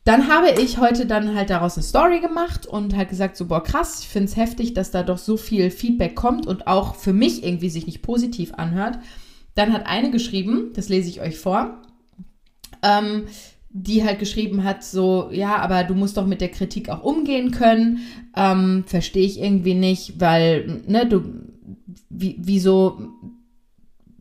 dann 0.03 0.27
habe 0.27 0.61
ich 0.61 0.79
heute 0.79 1.07
dann 1.07 1.37
halt 1.37 1.51
daraus 1.51 1.77
eine 1.77 1.85
Story 1.85 2.19
gemacht 2.19 2.67
und 2.67 2.97
halt 2.97 3.11
gesagt, 3.11 3.37
so, 3.37 3.47
boah, 3.47 3.63
krass, 3.63 4.01
ich 4.01 4.09
finde 4.09 4.29
es 4.29 4.37
heftig, 4.37 4.75
dass 4.75 4.91
da 4.91 5.05
doch 5.05 5.19
so 5.19 5.37
viel 5.37 5.71
Feedback 5.71 6.17
kommt 6.17 6.45
und 6.45 6.67
auch 6.67 6.97
für 6.97 7.13
mich 7.13 7.45
irgendwie 7.45 7.71
sich 7.71 7.87
nicht 7.87 8.03
positiv 8.03 8.55
anhört. 8.55 8.99
Dann 9.55 9.73
hat 9.73 9.87
eine 9.87 10.11
geschrieben, 10.11 10.73
das 10.75 10.89
lese 10.89 11.09
ich 11.09 11.21
euch 11.21 11.39
vor, 11.39 11.81
ähm, 12.83 13.27
die 13.71 14.03
halt 14.03 14.19
geschrieben 14.19 14.65
hat, 14.65 14.83
so, 14.83 15.31
ja, 15.31 15.57
aber 15.59 15.85
du 15.85 15.95
musst 15.95 16.17
doch 16.17 16.27
mit 16.27 16.41
der 16.41 16.51
Kritik 16.51 16.89
auch 16.89 17.05
umgehen 17.05 17.53
können. 17.53 18.01
Ähm, 18.35 18.83
Verstehe 18.89 19.27
ich 19.27 19.41
irgendwie 19.41 19.75
nicht, 19.75 20.19
weil, 20.19 20.83
ne, 20.89 21.07
du, 21.07 21.23
wie, 22.09 22.37
wieso 22.41 23.13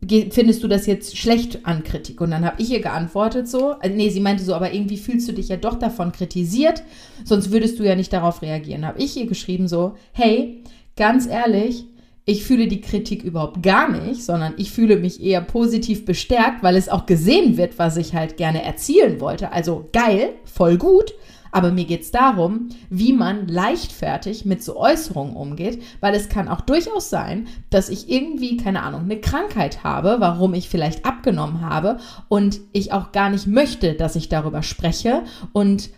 findest 0.06 0.62
du 0.62 0.68
das 0.68 0.86
jetzt 0.86 1.16
schlecht 1.16 1.66
an 1.66 1.82
Kritik? 1.82 2.20
Und 2.20 2.30
dann 2.30 2.44
habe 2.44 2.60
ich 2.62 2.70
ihr 2.70 2.80
geantwortet 2.80 3.48
so, 3.48 3.74
äh, 3.80 3.88
nee, 3.88 4.10
sie 4.10 4.20
meinte 4.20 4.44
so, 4.44 4.54
aber 4.54 4.72
irgendwie 4.72 4.96
fühlst 4.96 5.28
du 5.28 5.32
dich 5.32 5.48
ja 5.48 5.56
doch 5.56 5.78
davon 5.78 6.12
kritisiert, 6.12 6.82
sonst 7.24 7.50
würdest 7.50 7.78
du 7.78 7.84
ja 7.84 7.96
nicht 7.96 8.12
darauf 8.12 8.42
reagieren. 8.42 8.86
Habe 8.86 9.00
ich 9.00 9.16
ihr 9.16 9.26
geschrieben 9.26 9.66
so, 9.66 9.96
hey, 10.12 10.62
ganz 10.96 11.26
ehrlich, 11.26 11.84
ich 12.24 12.44
fühle 12.44 12.68
die 12.68 12.82
Kritik 12.82 13.24
überhaupt 13.24 13.62
gar 13.62 13.90
nicht, 13.90 14.22
sondern 14.22 14.52
ich 14.58 14.70
fühle 14.70 14.96
mich 14.96 15.22
eher 15.22 15.40
positiv 15.40 16.04
bestärkt, 16.04 16.62
weil 16.62 16.76
es 16.76 16.90
auch 16.90 17.06
gesehen 17.06 17.56
wird, 17.56 17.78
was 17.78 17.96
ich 17.96 18.14
halt 18.14 18.36
gerne 18.36 18.62
erzielen 18.62 19.18
wollte. 19.18 19.50
Also 19.50 19.88
geil, 19.94 20.34
voll 20.44 20.76
gut. 20.76 21.14
Aber 21.52 21.70
mir 21.70 21.84
geht 21.84 22.02
es 22.02 22.10
darum, 22.10 22.68
wie 22.90 23.12
man 23.12 23.48
leichtfertig 23.48 24.44
mit 24.44 24.62
so 24.62 24.76
Äußerungen 24.76 25.36
umgeht, 25.36 25.82
weil 26.00 26.14
es 26.14 26.28
kann 26.28 26.48
auch 26.48 26.60
durchaus 26.60 27.10
sein, 27.10 27.48
dass 27.70 27.88
ich 27.88 28.10
irgendwie, 28.10 28.56
keine 28.56 28.82
Ahnung, 28.82 29.02
eine 29.02 29.20
Krankheit 29.20 29.84
habe, 29.84 30.16
warum 30.18 30.54
ich 30.54 30.68
vielleicht 30.68 31.04
abgenommen 31.04 31.60
habe 31.60 31.98
und 32.28 32.60
ich 32.72 32.92
auch 32.92 33.12
gar 33.12 33.30
nicht 33.30 33.46
möchte, 33.46 33.94
dass 33.94 34.16
ich 34.16 34.28
darüber 34.28 34.62
spreche 34.62 35.22
und 35.52 35.90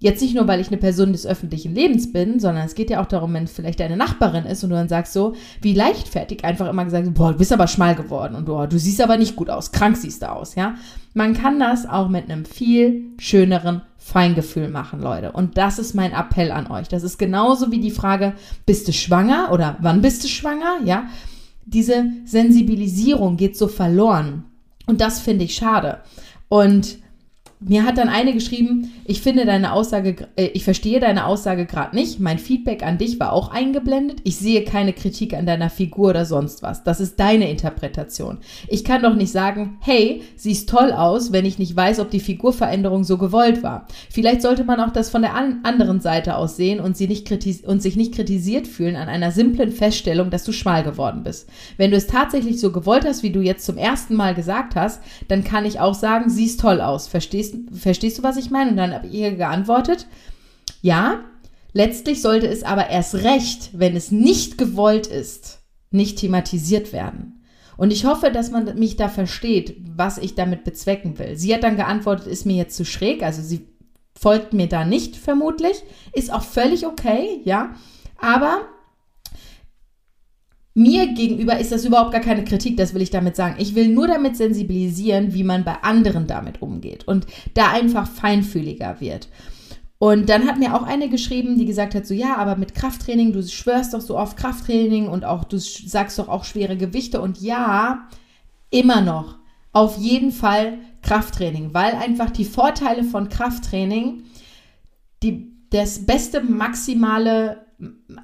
Jetzt 0.00 0.22
nicht 0.22 0.34
nur, 0.36 0.46
weil 0.46 0.60
ich 0.60 0.68
eine 0.68 0.76
Person 0.76 1.10
des 1.10 1.26
öffentlichen 1.26 1.74
Lebens 1.74 2.12
bin, 2.12 2.38
sondern 2.38 2.64
es 2.64 2.76
geht 2.76 2.88
ja 2.88 3.02
auch 3.02 3.06
darum, 3.06 3.34
wenn 3.34 3.48
vielleicht 3.48 3.80
deine 3.80 3.96
Nachbarin 3.96 4.44
ist 4.44 4.62
und 4.62 4.70
du 4.70 4.76
dann 4.76 4.88
sagst 4.88 5.12
so, 5.12 5.34
wie 5.60 5.74
leichtfertig 5.74 6.44
einfach 6.44 6.68
immer 6.68 6.84
gesagt, 6.84 7.12
boah, 7.14 7.32
du 7.32 7.38
bist 7.38 7.52
aber 7.52 7.66
schmal 7.66 7.96
geworden 7.96 8.36
und 8.36 8.48
oh, 8.48 8.64
du 8.66 8.78
siehst 8.78 9.00
aber 9.00 9.16
nicht 9.16 9.34
gut 9.34 9.50
aus, 9.50 9.72
krank 9.72 9.96
siehst 9.96 10.22
du 10.22 10.30
aus, 10.30 10.54
ja. 10.54 10.76
Man 11.14 11.34
kann 11.34 11.58
das 11.58 11.84
auch 11.84 12.08
mit 12.08 12.30
einem 12.30 12.44
viel 12.44 13.06
schöneren 13.18 13.82
Feingefühl 13.96 14.68
machen, 14.68 15.00
Leute. 15.00 15.32
Und 15.32 15.58
das 15.58 15.80
ist 15.80 15.94
mein 15.94 16.12
Appell 16.12 16.52
an 16.52 16.70
euch. 16.70 16.86
Das 16.86 17.02
ist 17.02 17.18
genauso 17.18 17.72
wie 17.72 17.80
die 17.80 17.90
Frage, 17.90 18.34
bist 18.66 18.86
du 18.86 18.92
schwanger 18.92 19.48
oder 19.50 19.76
wann 19.80 20.00
bist 20.00 20.22
du 20.22 20.28
schwanger, 20.28 20.78
ja. 20.84 21.08
Diese 21.66 22.06
Sensibilisierung 22.24 23.36
geht 23.36 23.56
so 23.56 23.66
verloren. 23.66 24.44
Und 24.86 25.00
das 25.00 25.18
finde 25.18 25.44
ich 25.44 25.56
schade. 25.56 25.98
Und 26.48 26.98
mir 27.60 27.84
hat 27.84 27.98
dann 27.98 28.08
eine 28.08 28.32
geschrieben, 28.32 28.92
ich 29.04 29.20
finde 29.20 29.44
deine 29.44 29.72
Aussage, 29.72 30.28
äh, 30.36 30.46
ich 30.46 30.62
verstehe 30.62 31.00
deine 31.00 31.26
Aussage 31.26 31.66
gerade 31.66 31.96
nicht. 31.96 32.20
Mein 32.20 32.38
Feedback 32.38 32.84
an 32.84 32.98
dich 32.98 33.18
war 33.18 33.32
auch 33.32 33.50
eingeblendet. 33.50 34.20
Ich 34.22 34.36
sehe 34.36 34.62
keine 34.62 34.92
Kritik 34.92 35.34
an 35.34 35.44
deiner 35.44 35.68
Figur 35.68 36.10
oder 36.10 36.24
sonst 36.24 36.62
was. 36.62 36.84
Das 36.84 37.00
ist 37.00 37.18
deine 37.18 37.50
Interpretation. 37.50 38.38
Ich 38.68 38.84
kann 38.84 39.02
doch 39.02 39.14
nicht 39.14 39.32
sagen, 39.32 39.78
hey, 39.80 40.22
siehst 40.36 40.68
toll 40.68 40.92
aus, 40.92 41.32
wenn 41.32 41.44
ich 41.44 41.58
nicht 41.58 41.74
weiß, 41.74 41.98
ob 41.98 42.10
die 42.10 42.20
Figurveränderung 42.20 43.02
so 43.02 43.18
gewollt 43.18 43.64
war. 43.64 43.88
Vielleicht 44.08 44.42
sollte 44.42 44.62
man 44.62 44.80
auch 44.80 44.92
das 44.92 45.10
von 45.10 45.22
der 45.22 45.34
an 45.34 45.60
anderen 45.64 46.00
Seite 46.00 46.36
aus 46.36 46.56
sehen 46.56 46.78
und, 46.78 46.96
sie 46.96 47.08
nicht 47.08 47.28
und 47.66 47.82
sich 47.82 47.96
nicht 47.96 48.14
kritisiert 48.14 48.68
fühlen 48.68 48.94
an 48.94 49.08
einer 49.08 49.32
simplen 49.32 49.72
Feststellung, 49.72 50.30
dass 50.30 50.44
du 50.44 50.52
schmal 50.52 50.84
geworden 50.84 51.24
bist. 51.24 51.48
Wenn 51.76 51.90
du 51.90 51.96
es 51.96 52.06
tatsächlich 52.06 52.60
so 52.60 52.70
gewollt 52.70 53.04
hast, 53.04 53.24
wie 53.24 53.30
du 53.30 53.40
jetzt 53.40 53.66
zum 53.66 53.78
ersten 53.78 54.14
Mal 54.14 54.34
gesagt 54.34 54.76
hast, 54.76 55.02
dann 55.26 55.42
kann 55.42 55.64
ich 55.64 55.80
auch 55.80 55.94
sagen, 55.94 56.30
siehst 56.30 56.60
toll 56.60 56.80
aus. 56.80 57.08
Verstehst 57.08 57.47
Verstehst, 57.50 57.82
verstehst 57.82 58.18
du, 58.18 58.22
was 58.22 58.36
ich 58.36 58.50
meine? 58.50 58.70
Und 58.70 58.76
dann 58.76 58.92
habe 58.92 59.06
ich 59.06 59.14
ihr 59.14 59.32
geantwortet, 59.32 60.06
ja, 60.82 61.20
letztlich 61.72 62.22
sollte 62.22 62.46
es 62.46 62.62
aber 62.62 62.88
erst 62.88 63.14
recht, 63.14 63.70
wenn 63.72 63.96
es 63.96 64.10
nicht 64.10 64.58
gewollt 64.58 65.06
ist, 65.06 65.60
nicht 65.90 66.18
thematisiert 66.18 66.92
werden. 66.92 67.42
Und 67.76 67.92
ich 67.92 68.04
hoffe, 68.04 68.30
dass 68.30 68.50
man 68.50 68.78
mich 68.78 68.96
da 68.96 69.08
versteht, 69.08 69.76
was 69.96 70.18
ich 70.18 70.34
damit 70.34 70.64
bezwecken 70.64 71.18
will. 71.18 71.36
Sie 71.36 71.54
hat 71.54 71.62
dann 71.62 71.76
geantwortet, 71.76 72.26
ist 72.26 72.44
mir 72.44 72.56
jetzt 72.56 72.76
zu 72.76 72.84
schräg, 72.84 73.22
also 73.22 73.40
sie 73.40 73.68
folgt 74.18 74.52
mir 74.52 74.66
da 74.66 74.84
nicht 74.84 75.16
vermutlich, 75.16 75.82
ist 76.12 76.32
auch 76.32 76.42
völlig 76.42 76.86
okay, 76.86 77.40
ja, 77.44 77.74
aber 78.20 78.62
mir 80.78 81.12
gegenüber 81.14 81.58
ist 81.58 81.72
das 81.72 81.84
überhaupt 81.84 82.12
gar 82.12 82.20
keine 82.20 82.44
Kritik, 82.44 82.76
das 82.76 82.94
will 82.94 83.02
ich 83.02 83.10
damit 83.10 83.36
sagen. 83.36 83.56
Ich 83.58 83.74
will 83.74 83.88
nur 83.88 84.06
damit 84.06 84.36
sensibilisieren, 84.36 85.34
wie 85.34 85.44
man 85.44 85.64
bei 85.64 85.82
anderen 85.82 86.26
damit 86.26 86.62
umgeht 86.62 87.06
und 87.06 87.26
da 87.54 87.70
einfach 87.70 88.08
feinfühliger 88.08 89.00
wird. 89.00 89.28
Und 89.98 90.28
dann 90.28 90.46
hat 90.46 90.58
mir 90.58 90.74
auch 90.74 90.84
eine 90.84 91.08
geschrieben, 91.08 91.58
die 91.58 91.66
gesagt 91.66 91.94
hat, 91.94 92.06
so 92.06 92.14
ja, 92.14 92.36
aber 92.36 92.56
mit 92.56 92.74
Krafttraining, 92.74 93.32
du 93.32 93.42
schwörst 93.42 93.94
doch 93.94 94.00
so 94.00 94.16
auf 94.16 94.36
Krafttraining 94.36 95.08
und 95.08 95.24
auch 95.24 95.44
du 95.44 95.58
sagst 95.58 96.18
doch 96.18 96.28
auch 96.28 96.44
schwere 96.44 96.76
Gewichte 96.76 97.20
und 97.20 97.40
ja, 97.40 98.06
immer 98.70 99.00
noch 99.00 99.38
auf 99.72 99.98
jeden 99.98 100.30
Fall 100.30 100.78
Krafttraining, 101.02 101.74
weil 101.74 101.94
einfach 101.94 102.30
die 102.30 102.44
Vorteile 102.44 103.02
von 103.02 103.28
Krafttraining 103.28 104.22
die 105.22 105.52
das 105.70 106.06
beste 106.06 106.42
maximale 106.42 107.66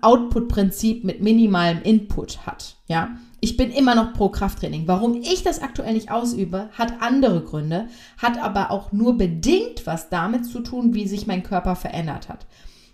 Output-Prinzip 0.00 1.04
mit 1.04 1.22
minimalem 1.22 1.82
Input 1.82 2.46
hat. 2.46 2.76
Ja, 2.86 3.16
ich 3.40 3.56
bin 3.56 3.70
immer 3.70 3.94
noch 3.94 4.12
pro 4.12 4.28
Krafttraining. 4.28 4.88
Warum 4.88 5.14
ich 5.14 5.42
das 5.42 5.62
aktuell 5.62 5.94
nicht 5.94 6.10
ausübe, 6.10 6.70
hat 6.72 7.00
andere 7.00 7.42
Gründe, 7.42 7.88
hat 8.18 8.42
aber 8.42 8.70
auch 8.70 8.92
nur 8.92 9.16
bedingt 9.16 9.86
was 9.86 10.08
damit 10.08 10.46
zu 10.46 10.60
tun, 10.60 10.94
wie 10.94 11.06
sich 11.06 11.26
mein 11.26 11.42
Körper 11.42 11.76
verändert 11.76 12.28
hat. 12.28 12.46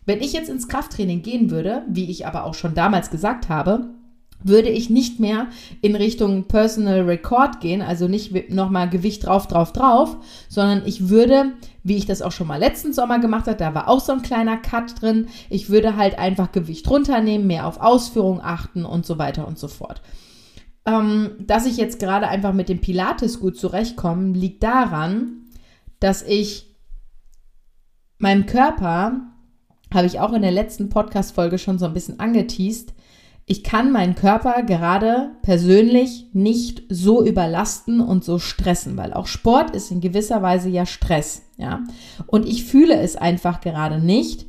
Wenn 0.07 0.21
ich 0.21 0.33
jetzt 0.33 0.50
ins 0.50 0.69
Krafttraining 0.69 1.23
gehen 1.23 1.50
würde, 1.50 1.85
wie 1.88 2.11
ich 2.11 2.26
aber 2.26 2.45
auch 2.45 2.55
schon 2.55 2.75
damals 2.75 3.11
gesagt 3.11 3.49
habe, 3.49 3.90
würde 4.43 4.69
ich 4.71 4.91
nicht 4.91 5.21
mehr 5.21 5.49
in 5.81 5.97
Richtung 5.97 6.45
Personal 6.45 7.03
Record 7.03 7.61
gehen, 7.61 7.83
also 7.83 8.09
nicht 8.09 8.51
nochmal 8.51 8.89
Gewicht 8.89 9.27
drauf, 9.27 9.47
drauf, 9.47 9.73
drauf, 9.73 10.17
sondern 10.49 10.83
ich 10.87 11.09
würde, 11.09 11.53
wie 11.83 11.97
ich 11.97 12.07
das 12.07 12.23
auch 12.23 12.33
schon 12.33 12.47
mal 12.47 12.59
letzten 12.59 12.93
Sommer 12.93 13.19
gemacht 13.19 13.47
habe, 13.47 13.57
da 13.57 13.75
war 13.75 13.89
auch 13.89 14.01
so 14.01 14.13
ein 14.13 14.23
kleiner 14.23 14.57
Cut 14.57 15.01
drin, 15.01 15.29
ich 15.51 15.69
würde 15.69 15.97
halt 15.97 16.19
einfach 16.19 16.53
Gewicht 16.53 16.89
runternehmen, 16.89 17.47
mehr 17.47 17.67
auf 17.67 17.81
Ausführung 17.81 18.41
achten 18.43 18.85
und 18.85 19.05
so 19.05 19.19
weiter 19.19 19.47
und 19.47 19.59
so 19.59 19.69
fort. 19.69 20.01
Ähm, 20.87 21.33
dass 21.41 21.67
ich 21.67 21.77
jetzt 21.77 21.99
gerade 21.99 22.29
einfach 22.29 22.55
mit 22.55 22.69
dem 22.69 22.81
Pilates 22.81 23.41
gut 23.41 23.59
zurechtkomme, 23.59 24.33
liegt 24.33 24.63
daran, 24.63 25.45
dass 26.01 26.23
ich 26.23 26.75
meinem 28.19 28.47
Körper, 28.47 29.21
habe 29.93 30.07
ich 30.07 30.21
auch 30.21 30.33
in 30.33 30.43
der 30.43 30.53
letzten 30.53 30.89
Podcast-Folge 30.89 31.59
schon 31.59 31.79
so 31.79 31.85
ein 31.85 31.95
bisschen 31.95 32.21
angeteased, 32.21 32.95
ich 33.50 33.64
kann 33.64 33.90
meinen 33.90 34.14
Körper 34.14 34.62
gerade 34.62 35.33
persönlich 35.42 36.26
nicht 36.33 36.85
so 36.88 37.26
überlasten 37.26 38.00
und 38.00 38.23
so 38.23 38.38
stressen, 38.38 38.97
weil 38.97 39.12
auch 39.12 39.26
Sport 39.26 39.75
ist 39.75 39.90
in 39.90 40.00
gewisser 40.00 40.40
Weise 40.40 40.69
ja 40.69 40.87
Stress, 40.87 41.42
ja. 41.57 41.83
Und 42.28 42.47
ich 42.47 42.64
fühle 42.64 42.95
es 42.95 43.16
einfach 43.16 43.61
gerade 43.61 43.99
nicht, 43.99 44.47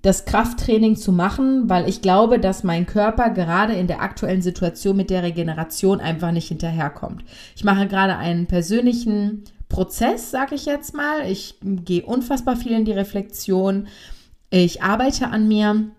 das 0.00 0.24
Krafttraining 0.24 0.96
zu 0.96 1.12
machen, 1.12 1.68
weil 1.68 1.86
ich 1.86 2.00
glaube, 2.00 2.38
dass 2.38 2.64
mein 2.64 2.86
Körper 2.86 3.28
gerade 3.28 3.74
in 3.74 3.86
der 3.86 4.00
aktuellen 4.00 4.40
Situation 4.40 4.96
mit 4.96 5.10
der 5.10 5.22
Regeneration 5.22 6.00
einfach 6.00 6.32
nicht 6.32 6.48
hinterherkommt. 6.48 7.22
Ich 7.54 7.64
mache 7.64 7.86
gerade 7.86 8.16
einen 8.16 8.46
persönlichen 8.46 9.44
Prozess, 9.68 10.30
sage 10.30 10.54
ich 10.54 10.64
jetzt 10.64 10.94
mal. 10.94 11.30
Ich 11.30 11.56
gehe 11.60 12.06
unfassbar 12.06 12.56
viel 12.56 12.72
in 12.72 12.86
die 12.86 12.92
Reflexion. 12.92 13.88
Ich 14.48 14.82
arbeite 14.82 15.28
an 15.28 15.48
mir 15.48 15.90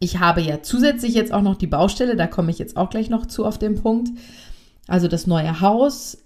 ich 0.00 0.18
habe 0.18 0.40
ja 0.40 0.62
zusätzlich 0.62 1.14
jetzt 1.14 1.32
auch 1.32 1.42
noch 1.42 1.56
die 1.56 1.66
Baustelle, 1.66 2.16
da 2.16 2.26
komme 2.26 2.50
ich 2.50 2.58
jetzt 2.58 2.76
auch 2.76 2.90
gleich 2.90 3.10
noch 3.10 3.26
zu 3.26 3.44
auf 3.44 3.58
den 3.58 3.74
Punkt. 3.74 4.10
Also 4.86 5.08
das 5.08 5.26
neue 5.26 5.60
Haus. 5.60 6.18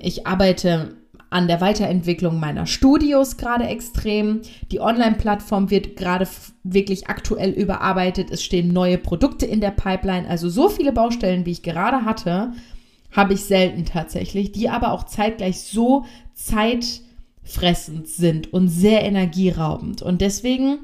Ich 0.00 0.26
arbeite 0.26 0.96
an 1.30 1.48
der 1.48 1.60
Weiterentwicklung 1.60 2.38
meiner 2.38 2.66
Studios 2.66 3.36
gerade 3.36 3.64
extrem. 3.64 4.42
Die 4.70 4.80
Online-Plattform 4.80 5.70
wird 5.70 5.96
gerade 5.96 6.28
wirklich 6.62 7.08
aktuell 7.08 7.50
überarbeitet. 7.50 8.30
Es 8.30 8.42
stehen 8.42 8.68
neue 8.68 8.98
Produkte 8.98 9.46
in 9.46 9.60
der 9.60 9.72
Pipeline. 9.72 10.28
Also 10.28 10.48
so 10.48 10.68
viele 10.68 10.92
Baustellen, 10.92 11.44
wie 11.46 11.52
ich 11.52 11.62
gerade 11.62 12.04
hatte, 12.04 12.52
habe 13.10 13.34
ich 13.34 13.44
selten 13.44 13.84
tatsächlich, 13.84 14.52
die 14.52 14.68
aber 14.68 14.92
auch 14.92 15.04
zeitgleich 15.04 15.62
so 15.62 16.04
zeitfressend 16.34 18.08
sind 18.08 18.52
und 18.52 18.68
sehr 18.68 19.02
energieraubend. 19.02 20.02
Und 20.02 20.20
deswegen 20.20 20.80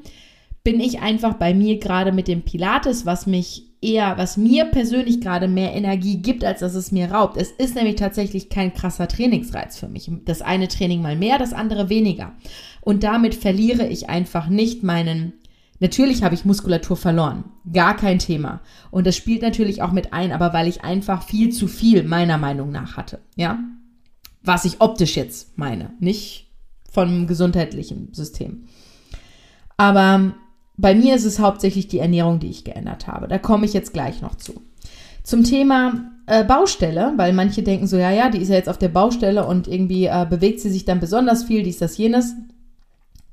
bin 0.63 0.79
ich 0.79 0.99
einfach 0.99 1.35
bei 1.35 1.53
mir 1.53 1.79
gerade 1.79 2.11
mit 2.11 2.27
dem 2.27 2.43
Pilates, 2.43 3.05
was 3.05 3.25
mich 3.25 3.67
eher, 3.81 4.17
was 4.17 4.37
mir 4.37 4.65
persönlich 4.65 5.21
gerade 5.21 5.47
mehr 5.47 5.73
Energie 5.73 6.17
gibt, 6.17 6.43
als 6.43 6.59
dass 6.59 6.75
es 6.75 6.91
mir 6.91 7.11
raubt. 7.11 7.35
Es 7.35 7.49
ist 7.49 7.75
nämlich 7.75 7.95
tatsächlich 7.95 8.49
kein 8.49 8.73
krasser 8.73 9.07
Trainingsreiz 9.07 9.77
für 9.77 9.87
mich. 9.87 10.11
Das 10.25 10.43
eine 10.43 10.67
Training 10.67 11.01
mal 11.01 11.15
mehr, 11.15 11.39
das 11.39 11.53
andere 11.53 11.89
weniger. 11.89 12.33
Und 12.81 13.03
damit 13.03 13.33
verliere 13.33 13.87
ich 13.87 14.09
einfach 14.09 14.47
nicht 14.47 14.83
meinen 14.83 15.33
Natürlich 15.81 16.21
habe 16.21 16.35
ich 16.35 16.45
Muskulatur 16.45 16.95
verloren. 16.95 17.45
Gar 17.73 17.95
kein 17.95 18.19
Thema. 18.19 18.61
Und 18.91 19.07
das 19.07 19.17
spielt 19.17 19.41
natürlich 19.41 19.81
auch 19.81 19.91
mit 19.91 20.13
ein, 20.13 20.31
aber 20.31 20.53
weil 20.53 20.67
ich 20.67 20.83
einfach 20.83 21.23
viel 21.23 21.49
zu 21.49 21.67
viel 21.67 22.03
meiner 22.03 22.37
Meinung 22.37 22.71
nach 22.71 22.97
hatte. 22.97 23.19
Ja? 23.35 23.57
Was 24.43 24.63
ich 24.63 24.79
optisch 24.79 25.17
jetzt 25.17 25.57
meine, 25.57 25.91
nicht 25.99 26.51
vom 26.91 27.25
gesundheitlichen 27.25 28.13
System. 28.13 28.65
Aber 29.75 30.35
bei 30.81 30.95
mir 30.95 31.15
ist 31.15 31.25
es 31.25 31.39
hauptsächlich 31.39 31.87
die 31.87 31.99
Ernährung, 31.99 32.39
die 32.39 32.49
ich 32.49 32.63
geändert 32.63 33.07
habe. 33.07 33.27
Da 33.27 33.37
komme 33.37 33.65
ich 33.65 33.73
jetzt 33.73 33.93
gleich 33.93 34.21
noch 34.21 34.35
zu. 34.35 34.61
Zum 35.23 35.43
Thema 35.43 36.11
äh, 36.25 36.43
Baustelle, 36.43 37.13
weil 37.17 37.33
manche 37.33 37.61
denken 37.61 37.85
so, 37.87 37.97
ja, 37.97 38.11
ja, 38.11 38.29
die 38.29 38.39
ist 38.39 38.49
ja 38.49 38.55
jetzt 38.55 38.69
auf 38.69 38.79
der 38.79 38.89
Baustelle 38.89 39.45
und 39.45 39.67
irgendwie 39.67 40.05
äh, 40.05 40.25
bewegt 40.27 40.59
sie 40.59 40.71
sich 40.71 40.83
dann 40.83 40.99
besonders 40.99 41.43
viel, 41.43 41.61
dies, 41.61 41.77
das, 41.77 41.97
jenes. 41.97 42.33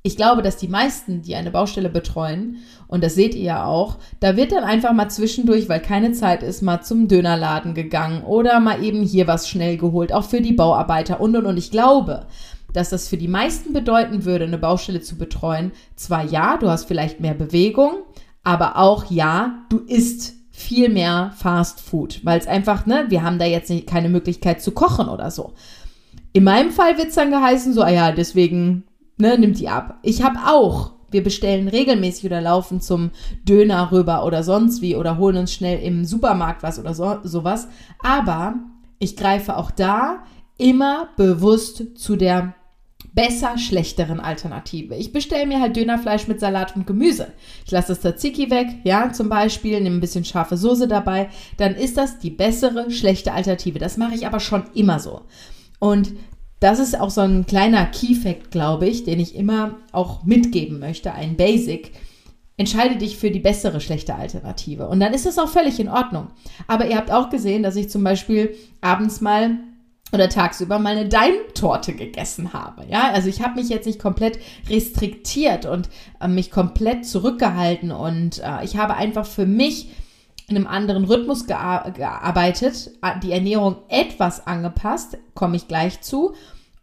Ich 0.02 0.17
glaube, 0.17 0.43
dass 0.43 0.57
die 0.59 0.69
meisten, 0.69 1.23
die 1.23 1.35
eine 1.35 1.50
Baustelle 1.50 1.88
betreuen, 1.88 2.59
und 2.87 3.02
das 3.02 3.14
seht 3.14 3.35
ihr 3.35 3.43
ja 3.43 3.64
auch, 3.64 3.97
da 4.21 4.37
wird 4.37 4.52
dann 4.52 4.64
einfach 4.64 4.93
mal 4.93 5.09
zwischendurch, 5.09 5.69
weil 5.69 5.81
keine 5.81 6.12
Zeit 6.12 6.43
ist, 6.43 6.62
mal 6.62 6.83
zum 6.83 7.09
Dönerladen 7.09 7.75
gegangen 7.75 8.23
oder 8.23 8.61
mal 8.61 8.83
eben 8.83 9.02
hier 9.02 9.26
was 9.26 9.49
schnell 9.49 9.76
geholt, 9.76 10.12
auch 10.12 10.25
für 10.25 10.40
die 10.40 10.52
Bauarbeiter 10.52 11.21
und 11.21 11.37
und 11.37 11.47
und. 11.47 11.57
Ich 11.57 11.71
glaube, 11.71 12.26
dass 12.73 12.91
das 12.91 13.09
für 13.09 13.17
die 13.17 13.29
meisten 13.29 13.73
bedeuten 13.73 14.25
würde, 14.25 14.45
eine 14.45 14.59
Baustelle 14.59 15.01
zu 15.01 15.17
betreuen. 15.17 15.73
Zwar 15.97 16.25
ja, 16.25 16.57
du 16.57 16.69
hast 16.69 16.85
vielleicht 16.85 17.21
mehr 17.21 17.35
Bewegung, 17.35 18.03
aber 18.45 18.77
auch 18.77 19.11
ja, 19.11 19.65
du 19.71 19.79
isst 19.79 20.35
viel 20.51 20.89
mehr 20.89 21.33
Fast 21.37 21.81
Food, 21.81 22.21
weil 22.25 22.39
es 22.39 22.49
einfach, 22.49 22.85
ne, 22.85 23.07
wir 23.09 23.23
haben 23.23 23.39
da 23.39 23.45
jetzt 23.45 23.71
nicht, 23.71 23.87
keine 23.87 24.09
Möglichkeit 24.09 24.61
zu 24.61 24.73
kochen 24.73 25.09
oder 25.09 25.31
so. 25.31 25.53
In 26.33 26.45
meinem 26.45 26.73
Fall 26.73 26.99
wird 26.99 27.09
es 27.09 27.15
dann 27.15 27.31
geheißen, 27.31 27.73
so, 27.73 27.83
ah 27.83 27.91
ja, 27.91 28.13
deswegen, 28.13 28.85
ne, 29.19 29.39
nimmt 29.39 29.61
die 29.61 29.69
ab. 29.69 29.99
Ich 30.03 30.23
habe 30.23 30.39
auch, 30.47 30.93
wir 31.11 31.23
bestellen 31.23 31.69
regelmäßig 31.69 32.27
oder 32.27 32.41
laufen 32.41 32.81
zum 32.81 33.11
Döner 33.49 33.93
rüber 33.93 34.25
oder 34.25 34.43
sonst 34.43 34.83
wie 34.83 34.97
oder 34.97 35.17
holen 35.17 35.37
uns 35.37 35.53
schnell 35.53 35.81
im 35.81 36.05
Supermarkt 36.05 36.63
was 36.63 36.79
oder 36.79 36.93
so, 36.93 37.19
sowas. 37.23 37.69
Aber 38.03 38.55
ich 38.99 39.17
greife 39.17 39.57
auch 39.57 39.71
da 39.71 40.25
immer 40.59 41.09
bewusst 41.17 41.97
zu 41.97 42.17
der 42.17 42.55
besser 43.19 43.59
schlechteren 43.59 44.21
Alternative. 44.21 44.95
Ich 44.95 45.13
bestelle 45.13 45.45
mir 45.45 45.61
halt 45.61 45.75
Dönerfleisch 45.75 46.29
mit 46.29 46.39
Salat 46.39 46.77
und 46.77 46.87
Gemüse. 46.87 47.33
Ich 47.67 47.73
lasse 47.73 47.89
das 47.89 48.01
Tzatziki 48.01 48.49
weg, 48.49 48.69
ja, 48.85 49.13
zum 49.13 49.29
Beispiel, 49.29 49.81
nehme 49.81 49.97
ein 49.97 50.01
bisschen 50.01 50.25
scharfe 50.25 50.57
Soße 50.57 50.87
dabei. 50.87 51.29
Dann 51.57 51.75
ist 51.75 51.97
das 51.97 52.21
die 52.21 52.31
bessere, 52.31 52.93
schlechte 52.93 53.33
Alternative. 53.33 53.81
Das 53.81 53.97
mache 53.97 54.15
ich 54.15 54.25
aber 54.25 54.39
schon 54.39 54.63
immer 54.73 55.01
so. 55.01 55.23
Und 55.81 56.13
das 56.61 56.79
ist 56.79 57.01
auch 57.01 57.11
so 57.11 57.23
ein 57.23 57.45
kleiner 57.45 57.87
Key-Fact, 57.87 58.53
glaube 58.53 58.87
ich, 58.87 59.03
den 59.03 59.19
ich 59.19 59.35
immer 59.35 59.79
auch 59.91 60.23
mitgeben 60.23 60.79
möchte, 60.79 61.13
ein 61.13 61.37
Basic. 61.37 61.91
Entscheide 62.57 62.99
dich 62.99 63.17
für 63.17 63.33
die 63.33 63.41
bessere 63.41 63.81
schlechte 63.81 64.15
Alternative. 64.15 64.87
Und 64.87 65.01
dann 65.01 65.13
ist 65.13 65.27
das 65.27 65.39
auch 65.39 65.49
völlig 65.49 65.81
in 65.81 65.89
Ordnung. 65.89 66.29
Aber 66.69 66.89
ihr 66.89 66.97
habt 66.97 67.11
auch 67.11 67.31
gesehen, 67.31 67.65
dass 67.65 67.75
ich 67.75 67.91
zum 67.91 68.05
Beispiel 68.05 68.55
abends 68.81 69.21
mal 69.21 69.59
oder 70.12 70.29
tagsüber 70.29 70.79
mal 70.79 70.97
eine 70.97 71.09
Daimtorte 71.09 71.93
gegessen 71.95 72.53
habe. 72.53 72.87
Ja, 72.88 73.11
also 73.12 73.29
ich 73.29 73.43
habe 73.43 73.61
mich 73.61 73.69
jetzt 73.69 73.87
nicht 73.87 74.00
komplett 74.00 74.38
restriktiert 74.69 75.67
und 75.67 75.88
äh, 76.21 76.29
mich 76.29 76.50
komplett 76.50 77.07
zurückgehalten 77.07 77.91
und 77.91 78.38
äh, 78.38 78.65
ich 78.65 78.77
habe 78.77 78.95
einfach 78.95 79.27
für 79.27 79.47
mich 79.47 79.91
in 80.49 80.57
einem 80.57 80.67
anderen 80.67 81.05
Rhythmus 81.05 81.47
gear 81.47 81.91
gearbeitet, 81.91 82.91
die 83.23 83.33
Ernährung 83.33 83.77
etwas 83.88 84.47
angepasst, 84.47 85.19
komme 85.35 85.57
ich 85.57 85.69
gleich 85.69 86.00
zu. 86.00 86.35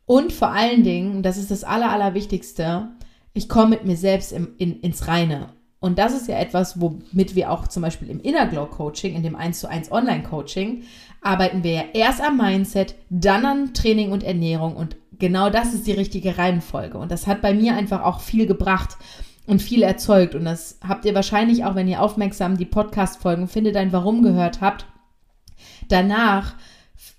Und 0.06 0.32
vor 0.32 0.50
allen 0.50 0.84
Dingen, 0.84 1.24
das 1.24 1.38
ist 1.38 1.50
das 1.50 1.64
Aller, 1.64 1.92
Allerwichtigste, 1.92 2.90
ich 3.34 3.50
komme 3.50 3.72
mit 3.72 3.86
mir 3.86 3.98
selbst 3.98 4.32
im, 4.32 4.50
in, 4.60 4.80
ins 4.82 5.08
Reine. 5.08 5.50
Und 5.80 6.00
das 6.00 6.14
ist 6.14 6.28
ja 6.28 6.38
etwas, 6.38 6.80
womit 6.80 7.36
wir 7.36 7.52
auch 7.52 7.68
zum 7.68 7.82
Beispiel 7.84 8.10
im 8.10 8.20
Inner 8.20 8.46
Glow 8.48 8.68
Coaching, 8.68 9.16
in 9.16 9.24
dem 9.24 9.36
1 9.36 9.60
zu 9.60 9.68
1 9.68 9.92
Online 9.92 10.24
Coaching, 10.24 10.84
arbeiten 11.26 11.64
wir 11.64 11.72
ja 11.72 11.84
erst 11.94 12.22
am 12.22 12.38
Mindset, 12.38 12.96
dann 13.10 13.46
an 13.46 13.74
Training 13.74 14.12
und 14.12 14.24
Ernährung. 14.24 14.76
Und 14.76 14.96
genau 15.18 15.50
das 15.50 15.74
ist 15.74 15.88
die 15.88 15.92
richtige 15.92 16.38
Reihenfolge. 16.38 16.98
Und 16.98 17.12
das 17.12 17.28
hat 17.28 17.42
bei 17.42 17.54
mir 17.54 17.76
einfach 17.76 18.04
auch 18.04 18.20
viel 18.20 18.46
gebracht 18.46 18.98
und 19.48 19.62
viel 19.62 19.84
erzeugt. 19.84 20.36
Und 20.36 20.46
das 20.46 20.80
habt 20.88 21.06
ihr 21.06 21.16
wahrscheinlich 21.16 21.66
auch, 21.66 21.76
wenn 21.76 21.88
ihr 21.88 22.02
aufmerksam 22.02 22.58
die 22.58 22.66
Podcast-Folgen 22.66 23.48
findet, 23.48 23.76
ein 23.76 23.92
Warum 23.92 24.22
gehört 24.22 24.62
habt. 24.62 24.86
Danach 25.90 26.56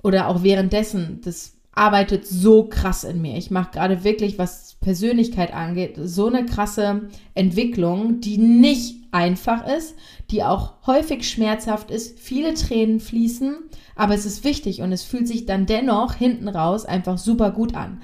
oder 0.02 0.28
auch 0.28 0.42
währenddessen, 0.42 1.20
das 1.24 1.55
arbeitet 1.76 2.26
so 2.26 2.64
krass 2.64 3.04
in 3.04 3.20
mir. 3.20 3.36
Ich 3.36 3.50
mache 3.50 3.70
gerade 3.70 4.02
wirklich, 4.02 4.38
was 4.38 4.76
Persönlichkeit 4.80 5.54
angeht, 5.54 5.96
so 6.02 6.26
eine 6.26 6.44
krasse 6.44 7.08
Entwicklung, 7.34 8.20
die 8.20 8.38
nicht 8.38 9.04
einfach 9.12 9.66
ist, 9.66 9.94
die 10.30 10.42
auch 10.42 10.74
häufig 10.86 11.28
schmerzhaft 11.28 11.90
ist, 11.90 12.18
viele 12.18 12.54
Tränen 12.54 12.98
fließen, 12.98 13.56
aber 13.94 14.14
es 14.14 14.26
ist 14.26 14.42
wichtig 14.42 14.82
und 14.82 14.90
es 14.90 15.04
fühlt 15.04 15.28
sich 15.28 15.46
dann 15.46 15.66
dennoch 15.66 16.14
hinten 16.14 16.48
raus 16.48 16.84
einfach 16.84 17.18
super 17.18 17.50
gut 17.50 17.74
an. 17.74 18.02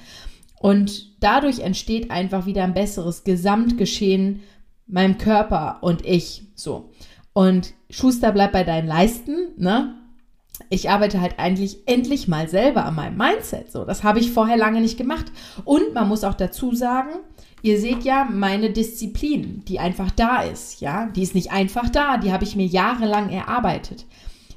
Und 0.60 1.20
dadurch 1.20 1.60
entsteht 1.60 2.10
einfach 2.10 2.46
wieder 2.46 2.64
ein 2.64 2.74
besseres 2.74 3.24
Gesamtgeschehen 3.24 4.42
meinem 4.86 5.18
Körper 5.18 5.78
und 5.80 6.04
ich 6.06 6.44
so. 6.54 6.90
Und 7.32 7.72
Schuster 7.90 8.32
bleibt 8.32 8.52
bei 8.52 8.64
deinen 8.64 8.86
Leisten, 8.86 9.48
ne? 9.56 10.01
Ich 10.70 10.90
arbeite 10.90 11.20
halt 11.20 11.38
eigentlich 11.38 11.78
endlich 11.86 12.28
mal 12.28 12.48
selber 12.48 12.84
an 12.84 12.94
meinem 12.94 13.16
Mindset. 13.16 13.70
So, 13.70 13.84
das 13.84 14.04
habe 14.04 14.18
ich 14.18 14.32
vorher 14.32 14.56
lange 14.56 14.80
nicht 14.80 14.98
gemacht. 14.98 15.26
Und 15.64 15.94
man 15.94 16.08
muss 16.08 16.24
auch 16.24 16.34
dazu 16.34 16.74
sagen, 16.74 17.10
Ihr 17.64 17.78
seht 17.78 18.02
ja 18.02 18.24
meine 18.28 18.70
Disziplin, 18.70 19.62
die 19.68 19.78
einfach 19.78 20.10
da 20.10 20.42
ist, 20.42 20.80
ja, 20.80 21.06
die 21.06 21.22
ist 21.22 21.36
nicht 21.36 21.52
einfach 21.52 21.88
da, 21.88 22.16
die 22.16 22.32
habe 22.32 22.42
ich 22.42 22.56
mir 22.56 22.66
jahrelang 22.66 23.30
erarbeitet. 23.30 24.04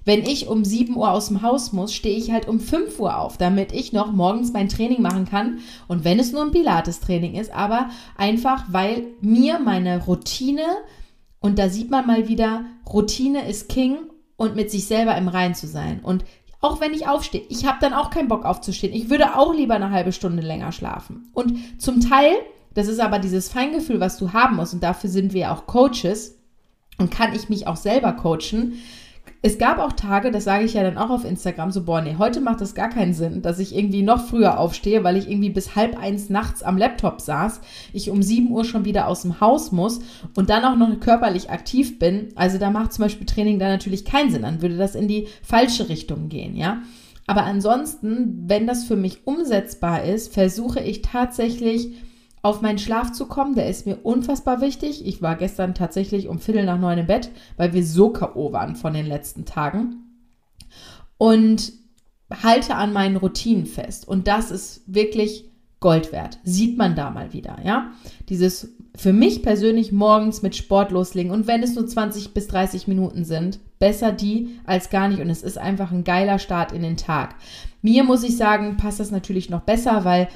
Wenn 0.06 0.24
ich 0.24 0.48
um 0.48 0.64
7 0.64 0.96
Uhr 0.96 1.12
aus 1.12 1.28
dem 1.28 1.42
Haus 1.42 1.72
muss, 1.72 1.94
stehe 1.94 2.18
ich 2.18 2.32
halt 2.32 2.48
um 2.48 2.60
5 2.60 3.00
Uhr 3.00 3.18
auf, 3.18 3.38
damit 3.38 3.72
ich 3.74 3.94
noch 3.94 4.12
morgens 4.12 4.54
mein 4.54 4.70
Training 4.70 5.02
machen 5.02 5.26
kann. 5.26 5.60
Und 5.88 6.04
wenn 6.04 6.20
es 6.20 6.32
nur 6.32 6.44
ein 6.44 6.52
Pilates-Training 6.52 7.36
ist, 7.36 7.52
aber 7.52 7.90
einfach, 8.16 8.66
weil 8.70 9.08
mir 9.22 9.60
meine 9.60 10.04
Routine, 10.06 10.64
und 11.40 11.58
da 11.58 11.70
sieht 11.70 11.90
man 11.90 12.06
mal 12.06 12.28
wieder, 12.28 12.66
Routine 12.92 13.48
ist 13.48 13.68
King 13.68 13.98
und 14.38 14.56
mit 14.56 14.72
sich 14.72 14.88
selber 14.88 15.16
im 15.18 15.28
Rein 15.28 15.56
zu 15.56 15.68
sein. 15.68 16.00
Und 16.02 16.26
auch 16.62 16.82
wenn 16.82 16.94
ich 16.94 17.08
aufstehe, 17.08 17.44
ich 17.50 17.66
habe 17.66 17.78
dann 17.82 17.94
auch 17.94 18.10
keinen 18.10 18.28
Bock 18.28 18.46
aufzustehen. 18.46 18.94
Ich 18.94 19.10
würde 19.10 19.38
auch 19.38 19.54
lieber 19.54 19.76
eine 19.76 19.92
halbe 19.92 20.12
Stunde 20.12 20.42
länger 20.42 20.72
schlafen. 20.72 21.30
Und 21.34 21.82
zum 21.82 22.02
Teil 22.02 22.36
das 22.76 22.88
ist 22.88 23.00
aber 23.00 23.20
dieses 23.20 23.50
Feingefühl, 23.50 24.00
was 24.00 24.18
du 24.18 24.34
haben 24.34 24.58
musst. 24.58 24.74
Und 24.74 24.84
dafür 24.84 25.10
sind 25.10 25.34
wir 25.34 25.52
auch 25.52 25.66
Coaches. 25.66 26.38
Und 26.98 27.10
kann 27.10 27.34
ich 27.34 27.50
mich 27.50 27.68
auch 27.68 27.78
selber 27.78 28.14
coachen. 28.14 28.74
Es 29.42 29.60
gab 29.60 29.78
auch 29.78 29.94
Tage, 29.94 30.32
das 30.32 30.44
sage 30.44 30.66
ich 30.66 30.74
ja 30.74 30.82
dann 30.82 30.98
auch 30.98 31.12
auf 31.12 31.24
Instagram, 31.24 31.72
so, 31.72 31.84
boah, 31.84 32.02
nee, 32.02 32.16
heute 32.18 32.42
macht 32.42 32.62
das 32.62 32.74
gar 32.74 32.90
keinen 32.90 33.14
Sinn, 33.14 33.44
dass 33.44 33.60
ich 33.60 33.76
irgendwie 33.76 34.02
noch 34.02 34.26
früher 34.26 34.60
aufstehe, 34.60 35.04
weil 35.04 35.18
ich 35.18 35.30
irgendwie 35.30 35.52
bis 35.52 35.76
halb 35.76 36.00
eins 36.00 36.30
nachts 36.30 36.64
am 36.64 36.78
Laptop 36.78 37.22
saß, 37.22 37.62
ich 37.94 38.10
um 38.10 38.24
sieben 38.24 38.52
Uhr 38.52 38.66
schon 38.66 38.86
wieder 38.86 39.08
aus 39.08 39.22
dem 39.22 39.40
Haus 39.42 39.72
muss 39.72 40.00
und 40.36 40.50
dann 40.50 40.66
auch 40.66 40.76
noch 40.76 41.00
körperlich 41.00 41.52
aktiv 41.52 42.00
bin. 42.00 42.30
Also 42.36 42.58
da 42.58 42.72
macht 42.72 42.94
zum 42.94 43.04
Beispiel 43.04 43.28
Training 43.28 43.60
dann 43.60 43.70
natürlich 43.70 44.04
keinen 44.04 44.32
Sinn, 44.32 44.42
dann 44.42 44.64
würde 44.64 44.78
das 44.78 44.96
in 44.96 45.08
die 45.08 45.28
falsche 45.44 45.90
Richtung 45.90 46.28
gehen, 46.30 46.56
ja. 46.56 46.82
Aber 47.28 47.44
ansonsten, 47.44 48.44
wenn 48.48 48.68
das 48.68 48.84
für 48.84 48.96
mich 48.96 49.26
umsetzbar 49.26 50.04
ist, 50.04 50.34
versuche 50.34 50.80
ich 50.80 51.02
tatsächlich 51.02 51.94
auf 52.46 52.62
meinen 52.62 52.78
Schlaf 52.78 53.12
zu 53.12 53.26
kommen. 53.26 53.56
Der 53.56 53.68
ist 53.68 53.88
mir 53.88 53.98
unfassbar 54.04 54.62
wichtig. 54.62 55.04
Ich 55.04 55.20
war 55.20 55.36
gestern 55.36 55.74
tatsächlich 55.74 56.28
um 56.28 56.38
Viertel 56.38 56.64
nach 56.64 56.78
neun 56.80 57.00
im 57.00 57.08
Bett, 57.08 57.32
weil 57.58 57.74
wir 57.74 57.84
so 57.84 58.12
K.O. 58.12 58.54
waren 58.54 58.76
von 58.76 58.94
den 58.94 59.08
letzten 59.08 59.46
Tagen. 59.46 59.96
Und 61.18 61.74
halte 62.32 62.76
an 62.76 62.94
meinen 62.94 63.18
Routinen 63.18 63.66
fest. 63.66 64.08
Und 64.08 64.28
das 64.28 64.52
ist 64.52 64.84
wirklich 64.86 65.50
Gold 65.80 66.12
wert. 66.12 66.38
Sieht 66.44 66.78
man 66.78 66.96
da 66.96 67.10
mal 67.10 67.34
wieder, 67.34 67.58
ja? 67.64 67.92
Dieses 68.30 68.76
für 68.96 69.12
mich 69.12 69.42
persönlich 69.42 69.92
morgens 69.92 70.44
mit 70.44 70.56
Sport 70.56 70.92
loslegen 70.92 71.32
und 71.32 71.48
wenn 71.48 71.64
es 71.64 71.74
nur 71.74 71.88
20 71.88 72.34
bis 72.34 72.48
30 72.48 72.88
Minuten 72.88 73.26
sind, 73.26 73.60
besser 73.80 74.12
die 74.12 74.60
als 74.66 74.92
gar 74.92 75.08
nicht 75.10 75.20
und 75.20 75.30
es 75.30 75.42
ist 75.42 75.58
einfach 75.58 75.92
ein 75.92 76.04
geiler 76.04 76.40
Start 76.40 76.72
in 76.72 76.84
den 76.84 76.96
Tag. 76.96 77.36
Mir 77.82 78.04
muss 78.04 78.24
ich 78.24 78.38
sagen, 78.38 78.78
passt 78.78 79.00
das 79.00 79.12
natürlich 79.12 79.50
noch 79.50 79.62
besser, 79.62 80.06
weil 80.06 80.30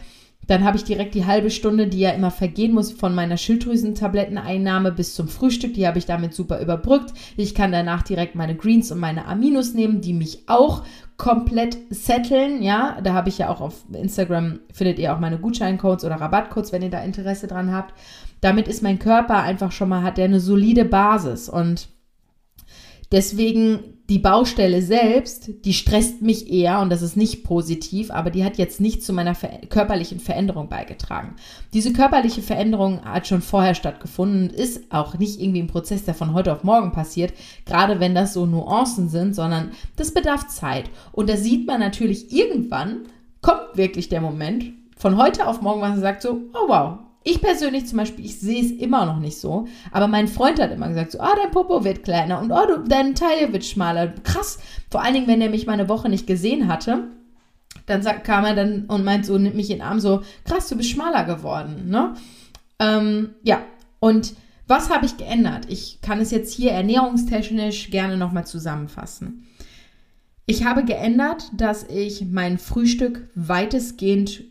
dann 0.47 0.63
habe 0.63 0.77
ich 0.77 0.83
direkt 0.83 1.13
die 1.13 1.27
halbe 1.27 1.51
Stunde, 1.51 1.87
die 1.87 1.99
ja 1.99 2.09
immer 2.09 2.31
vergehen 2.31 2.73
muss, 2.73 2.91
von 2.91 3.13
meiner 3.13 3.37
Schilddrüsentabletteneinnahme 3.37 4.91
bis 4.91 5.13
zum 5.13 5.27
Frühstück. 5.27 5.75
Die 5.75 5.85
habe 5.85 5.99
ich 5.99 6.07
damit 6.07 6.33
super 6.33 6.59
überbrückt. 6.59 7.13
Ich 7.37 7.53
kann 7.53 7.71
danach 7.71 8.01
direkt 8.01 8.33
meine 8.33 8.55
Greens 8.55 8.91
und 8.91 8.99
meine 8.99 9.25
Aminos 9.25 9.75
nehmen, 9.75 10.01
die 10.01 10.13
mich 10.13 10.45
auch 10.47 10.83
komplett 11.17 11.77
setteln. 11.91 12.63
Ja, 12.63 12.99
da 13.03 13.13
habe 13.13 13.29
ich 13.29 13.37
ja 13.37 13.49
auch 13.49 13.61
auf 13.61 13.83
Instagram, 13.93 14.59
findet 14.73 14.97
ihr 14.97 15.13
auch 15.13 15.19
meine 15.19 15.37
Gutscheincodes 15.37 16.03
oder 16.03 16.15
Rabattcodes, 16.15 16.71
wenn 16.71 16.81
ihr 16.81 16.89
da 16.89 17.03
Interesse 17.03 17.45
dran 17.45 17.71
habt. 17.71 17.93
Damit 18.41 18.67
ist 18.67 18.81
mein 18.81 18.97
Körper 18.97 19.43
einfach 19.43 19.71
schon 19.71 19.89
mal, 19.89 20.01
hat 20.01 20.17
der 20.17 20.25
eine 20.25 20.39
solide 20.39 20.85
Basis 20.85 21.47
und 21.47 21.89
deswegen 23.11 23.98
die 24.09 24.17
Baustelle 24.17 24.81
selbst, 24.81 25.51
die 25.65 25.73
stresst 25.73 26.23
mich 26.23 26.51
eher 26.51 26.79
und 26.79 26.89
das 26.89 27.03
ist 27.03 27.15
nicht 27.15 27.43
positiv, 27.43 28.09
aber 28.09 28.31
die 28.31 28.43
hat 28.43 28.57
jetzt 28.57 28.81
nicht 28.81 29.03
zu 29.03 29.13
meiner 29.13 29.35
ver 29.35 29.49
körperlichen 29.69 30.19
Veränderung 30.19 30.67
beigetragen. 30.67 31.35
Diese 31.73 31.93
körperliche 31.93 32.41
Veränderung 32.41 33.05
hat 33.05 33.27
schon 33.27 33.41
vorher 33.41 33.75
stattgefunden 33.75 34.49
und 34.49 34.53
ist 34.53 34.91
auch 34.91 35.19
nicht 35.19 35.39
irgendwie 35.39 35.61
ein 35.61 35.67
Prozess, 35.67 36.05
der 36.05 36.15
von 36.15 36.33
heute 36.33 36.51
auf 36.51 36.63
morgen 36.63 36.91
passiert, 36.91 37.33
gerade 37.65 37.99
wenn 37.99 38.15
das 38.15 38.33
so 38.33 38.47
Nuancen 38.47 39.09
sind, 39.09 39.35
sondern 39.35 39.71
das 39.95 40.11
bedarf 40.11 40.47
Zeit. 40.47 40.89
Und 41.11 41.29
da 41.29 41.37
sieht 41.37 41.67
man 41.67 41.79
natürlich 41.79 42.33
irgendwann, 42.33 43.03
kommt 43.41 43.75
wirklich 43.75 44.09
der 44.09 44.21
Moment, 44.21 44.73
von 44.97 45.17
heute 45.17 45.47
auf 45.47 45.61
morgen, 45.61 45.81
was 45.81 45.91
man 45.91 46.01
sagt 46.01 46.23
so, 46.23 46.41
oh 46.53 46.67
wow, 46.67 46.99
ich 47.23 47.41
persönlich 47.41 47.85
zum 47.85 47.97
Beispiel, 47.97 48.25
ich 48.25 48.39
sehe 48.39 48.63
es 48.63 48.71
immer 48.71 49.05
noch 49.05 49.19
nicht 49.19 49.37
so, 49.37 49.67
aber 49.91 50.07
mein 50.07 50.27
Freund 50.27 50.59
hat 50.59 50.71
immer 50.71 50.87
gesagt, 50.87 51.11
so, 51.11 51.19
ah, 51.19 51.35
dein 51.35 51.51
Popo 51.51 51.83
wird 51.83 52.03
kleiner 52.03 52.39
und 52.39 52.51
oh, 52.51 52.65
du, 52.67 52.83
dein 52.87 53.15
Taille 53.15 53.51
wird 53.51 53.65
schmaler. 53.65 54.13
Krass. 54.23 54.59
Vor 54.89 55.03
allen 55.03 55.13
Dingen, 55.13 55.27
wenn 55.27 55.41
er 55.41 55.49
mich 55.49 55.65
mal 55.65 55.73
eine 55.73 55.89
Woche 55.89 56.09
nicht 56.09 56.27
gesehen 56.27 56.67
hatte, 56.67 57.09
dann 57.85 58.01
sagt, 58.01 58.23
kam 58.23 58.45
er 58.45 58.55
dann 58.55 58.85
und 58.85 59.03
meint 59.03 59.25
so, 59.25 59.37
nimmt 59.37 59.55
mich 59.55 59.69
in 59.69 59.77
den 59.77 59.85
Arm, 59.85 59.99
so, 59.99 60.21
krass, 60.45 60.69
du 60.69 60.77
bist 60.77 60.89
schmaler 60.89 61.25
geworden, 61.25 61.89
ne? 61.89 62.13
Ähm, 62.79 63.31
ja, 63.43 63.61
und 63.99 64.33
was 64.67 64.89
habe 64.89 65.05
ich 65.05 65.17
geändert? 65.17 65.65
Ich 65.67 65.99
kann 66.01 66.21
es 66.21 66.31
jetzt 66.31 66.53
hier 66.53 66.71
ernährungstechnisch 66.71 67.89
gerne 67.89 68.17
nochmal 68.17 68.45
zusammenfassen. 68.45 69.47
Ich 70.45 70.63
habe 70.63 70.85
geändert, 70.85 71.51
dass 71.53 71.83
ich 71.83 72.25
mein 72.25 72.57
Frühstück 72.57 73.29
weitestgehend 73.35 74.43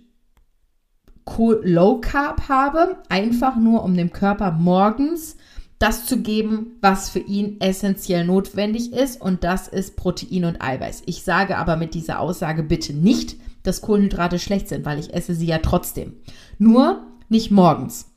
Low 1.36 2.00
Carb 2.00 2.48
habe, 2.48 2.98
einfach 3.08 3.56
nur 3.56 3.84
um 3.84 3.96
dem 3.96 4.12
Körper 4.12 4.52
morgens 4.52 5.36
das 5.78 6.06
zu 6.06 6.20
geben, 6.22 6.78
was 6.80 7.08
für 7.08 7.20
ihn 7.20 7.60
essentiell 7.60 8.24
notwendig 8.24 8.92
ist 8.92 9.20
und 9.20 9.44
das 9.44 9.68
ist 9.68 9.96
Protein 9.96 10.44
und 10.44 10.60
Eiweiß. 10.60 11.04
Ich 11.06 11.22
sage 11.22 11.56
aber 11.56 11.76
mit 11.76 11.94
dieser 11.94 12.18
Aussage 12.18 12.64
bitte 12.64 12.92
nicht, 12.92 13.36
dass 13.62 13.80
Kohlenhydrate 13.80 14.38
schlecht 14.38 14.68
sind, 14.68 14.84
weil 14.84 14.98
ich 14.98 15.14
esse 15.14 15.34
sie 15.34 15.46
ja 15.46 15.58
trotzdem. 15.58 16.14
Nur 16.58 17.06
nicht 17.28 17.50
morgens, 17.50 18.10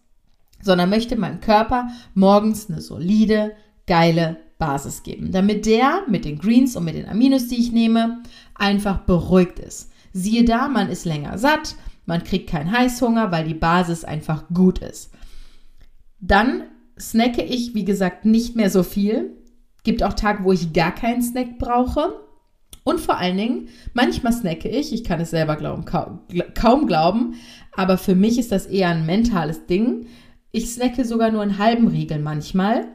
sondern 0.61 0.89
möchte 0.89 1.15
meinem 1.17 1.39
Körper 1.39 1.89
morgens 2.15 2.69
eine 2.69 2.81
solide, 2.81 3.51
geile 3.85 4.37
Basis 4.57 5.03
geben, 5.03 5.31
damit 5.31 5.65
der 5.65 6.03
mit 6.07 6.25
den 6.25 6.39
Greens 6.39 6.75
und 6.75 6.85
mit 6.85 6.95
den 6.95 7.09
Aminos, 7.09 7.47
die 7.47 7.59
ich 7.59 7.71
nehme, 7.71 8.23
einfach 8.55 8.99
beruhigt 8.99 9.59
ist. 9.59 9.91
Siehe 10.13 10.45
da, 10.45 10.67
man 10.67 10.89
ist 10.89 11.05
länger 11.05 11.37
satt, 11.37 11.75
man 12.11 12.25
kriegt 12.25 12.49
keinen 12.49 12.73
Heißhunger, 12.73 13.31
weil 13.31 13.45
die 13.45 13.53
Basis 13.53 14.03
einfach 14.03 14.43
gut 14.53 14.79
ist. 14.79 15.11
Dann 16.19 16.63
snacke 16.99 17.41
ich, 17.41 17.73
wie 17.73 17.85
gesagt, 17.85 18.25
nicht 18.25 18.57
mehr 18.57 18.69
so 18.69 18.83
viel. 18.83 19.37
Gibt 19.83 20.03
auch 20.03 20.11
Tage, 20.11 20.43
wo 20.43 20.51
ich 20.51 20.73
gar 20.73 20.93
keinen 20.93 21.21
Snack 21.21 21.57
brauche. 21.57 22.19
Und 22.83 22.99
vor 22.99 23.17
allen 23.17 23.37
Dingen, 23.37 23.69
manchmal 23.93 24.33
snacke 24.33 24.67
ich, 24.67 24.91
ich 24.91 25.05
kann 25.05 25.21
es 25.21 25.29
selber 25.29 25.55
glauben, 25.55 25.85
kaum, 25.85 26.19
kaum 26.53 26.85
glauben, 26.85 27.35
aber 27.71 27.97
für 27.97 28.15
mich 28.15 28.37
ist 28.37 28.51
das 28.51 28.65
eher 28.65 28.89
ein 28.89 29.05
mentales 29.05 29.65
Ding. 29.67 30.07
Ich 30.51 30.69
snacke 30.69 31.05
sogar 31.05 31.31
nur 31.31 31.43
einen 31.43 31.59
halben 31.59 31.87
Riegel 31.87 32.19
manchmal, 32.19 32.89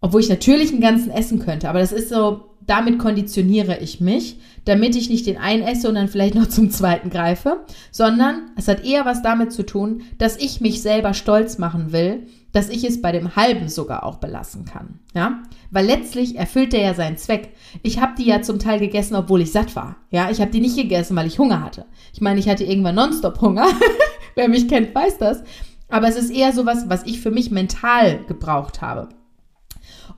obwohl 0.00 0.22
ich 0.22 0.30
natürlich 0.30 0.70
einen 0.70 0.80
ganzen 0.80 1.10
essen 1.10 1.40
könnte, 1.40 1.68
aber 1.68 1.80
das 1.80 1.92
ist 1.92 2.08
so, 2.08 2.53
damit 2.66 2.98
konditioniere 2.98 3.78
ich 3.78 4.00
mich, 4.00 4.38
damit 4.64 4.96
ich 4.96 5.10
nicht 5.10 5.26
den 5.26 5.36
einen 5.36 5.62
esse 5.62 5.88
und 5.88 5.94
dann 5.96 6.08
vielleicht 6.08 6.34
noch 6.34 6.48
zum 6.48 6.70
zweiten 6.70 7.10
greife, 7.10 7.64
sondern 7.90 8.50
es 8.56 8.68
hat 8.68 8.84
eher 8.84 9.04
was 9.04 9.22
damit 9.22 9.52
zu 9.52 9.64
tun, 9.64 10.02
dass 10.18 10.36
ich 10.36 10.60
mich 10.60 10.82
selber 10.82 11.14
stolz 11.14 11.58
machen 11.58 11.92
will, 11.92 12.26
dass 12.52 12.68
ich 12.68 12.84
es 12.84 13.02
bei 13.02 13.10
dem 13.10 13.34
halben 13.34 13.68
sogar 13.68 14.04
auch 14.04 14.18
belassen 14.18 14.64
kann. 14.64 15.00
Ja, 15.14 15.42
weil 15.70 15.86
letztlich 15.86 16.36
erfüllt 16.36 16.72
der 16.72 16.82
ja 16.82 16.94
seinen 16.94 17.16
Zweck. 17.16 17.50
Ich 17.82 18.00
habe 18.00 18.14
die 18.16 18.26
ja 18.26 18.42
zum 18.42 18.60
Teil 18.60 18.78
gegessen, 18.78 19.16
obwohl 19.16 19.42
ich 19.42 19.50
satt 19.50 19.74
war. 19.74 19.96
Ja, 20.10 20.30
ich 20.30 20.40
habe 20.40 20.52
die 20.52 20.60
nicht 20.60 20.76
gegessen, 20.76 21.16
weil 21.16 21.26
ich 21.26 21.40
Hunger 21.40 21.62
hatte. 21.62 21.84
Ich 22.12 22.20
meine, 22.20 22.38
ich 22.38 22.48
hatte 22.48 22.64
irgendwann 22.64 22.94
nonstop 22.94 23.40
Hunger. 23.40 23.66
Wer 24.36 24.48
mich 24.48 24.68
kennt, 24.68 24.94
weiß 24.94 25.18
das. 25.18 25.42
Aber 25.88 26.08
es 26.08 26.16
ist 26.16 26.30
eher 26.30 26.52
sowas, 26.52 26.84
was 26.88 27.04
ich 27.04 27.20
für 27.20 27.32
mich 27.32 27.50
mental 27.50 28.24
gebraucht 28.26 28.80
habe. 28.80 29.08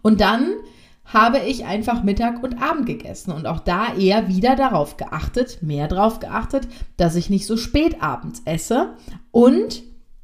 Und 0.03 0.21
dann 0.21 0.53
habe 1.07 1.39
ich 1.39 1.65
einfach 1.65 2.03
Mittag 2.03 2.43
und 2.43 2.61
Abend 2.61 2.87
gegessen 2.87 3.33
und 3.33 3.47
auch 3.47 3.61
da 3.61 3.95
eher 3.95 4.29
wieder 4.29 4.57
darauf 4.57 4.97
geachtet, 4.97 5.63
mehr 5.63 5.89
darauf 5.89 6.21
geachtet, 6.21 6.69
dass 6.97 7.15
ich 7.15 7.31
nicht 7.31 7.47
so 7.47 7.57
spät 7.57 8.03
abends 8.03 8.43
esse 8.45 8.95
und 9.31 9.83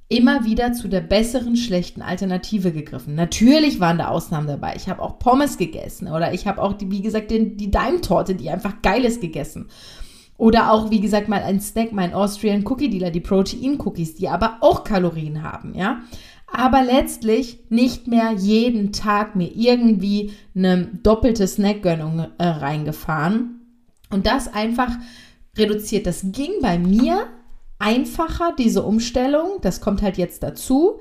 immer 0.08 0.44
wieder 0.44 0.74
zu 0.74 0.88
der 0.88 1.00
besseren 1.00 1.56
schlechten 1.56 2.02
Alternative 2.02 2.72
gegriffen. 2.72 3.14
Natürlich 3.14 3.80
waren 3.80 3.96
da 3.96 4.08
Ausnahmen 4.08 4.46
dabei. 4.46 4.74
Ich 4.76 4.88
habe 4.88 5.00
auch 5.00 5.18
Pommes 5.18 5.56
gegessen 5.56 6.08
oder 6.08 6.34
ich 6.34 6.46
habe 6.46 6.60
auch, 6.60 6.74
die, 6.74 6.90
wie 6.90 7.00
gesagt, 7.00 7.30
den, 7.30 7.56
die 7.56 7.70
Daimtorte, 7.70 8.34
die 8.34 8.50
einfach 8.50 8.82
geil 8.82 9.04
ist, 9.04 9.22
gegessen. 9.22 9.68
Oder 10.36 10.72
auch, 10.72 10.90
wie 10.90 11.00
gesagt, 11.00 11.28
mal 11.28 11.42
ein 11.42 11.60
Snack, 11.60 11.92
mein 11.92 12.12
Austrian 12.12 12.66
Cookie 12.66 12.90
Dealer, 12.90 13.10
die 13.10 13.20
Protein 13.20 13.78
Cookies, 13.80 14.16
die 14.16 14.28
aber 14.28 14.58
auch 14.60 14.84
Kalorien 14.84 15.42
haben, 15.42 15.74
ja. 15.74 16.00
Aber 16.52 16.82
letztlich 16.82 17.60
nicht 17.70 18.06
mehr 18.06 18.32
jeden 18.32 18.92
Tag 18.92 19.36
mir 19.36 19.50
irgendwie 19.54 20.32
eine 20.54 20.86
doppelte 21.02 21.46
Snackgönnung 21.46 22.26
äh, 22.38 22.44
reingefahren. 22.44 23.60
Und 24.10 24.26
das 24.26 24.52
einfach 24.52 24.90
reduziert. 25.56 26.06
Das 26.06 26.20
ging 26.24 26.50
bei 26.60 26.78
mir 26.78 27.26
einfacher, 27.78 28.54
diese 28.58 28.82
Umstellung. 28.82 29.58
Das 29.62 29.80
kommt 29.80 30.02
halt 30.02 30.18
jetzt 30.18 30.42
dazu, 30.42 31.00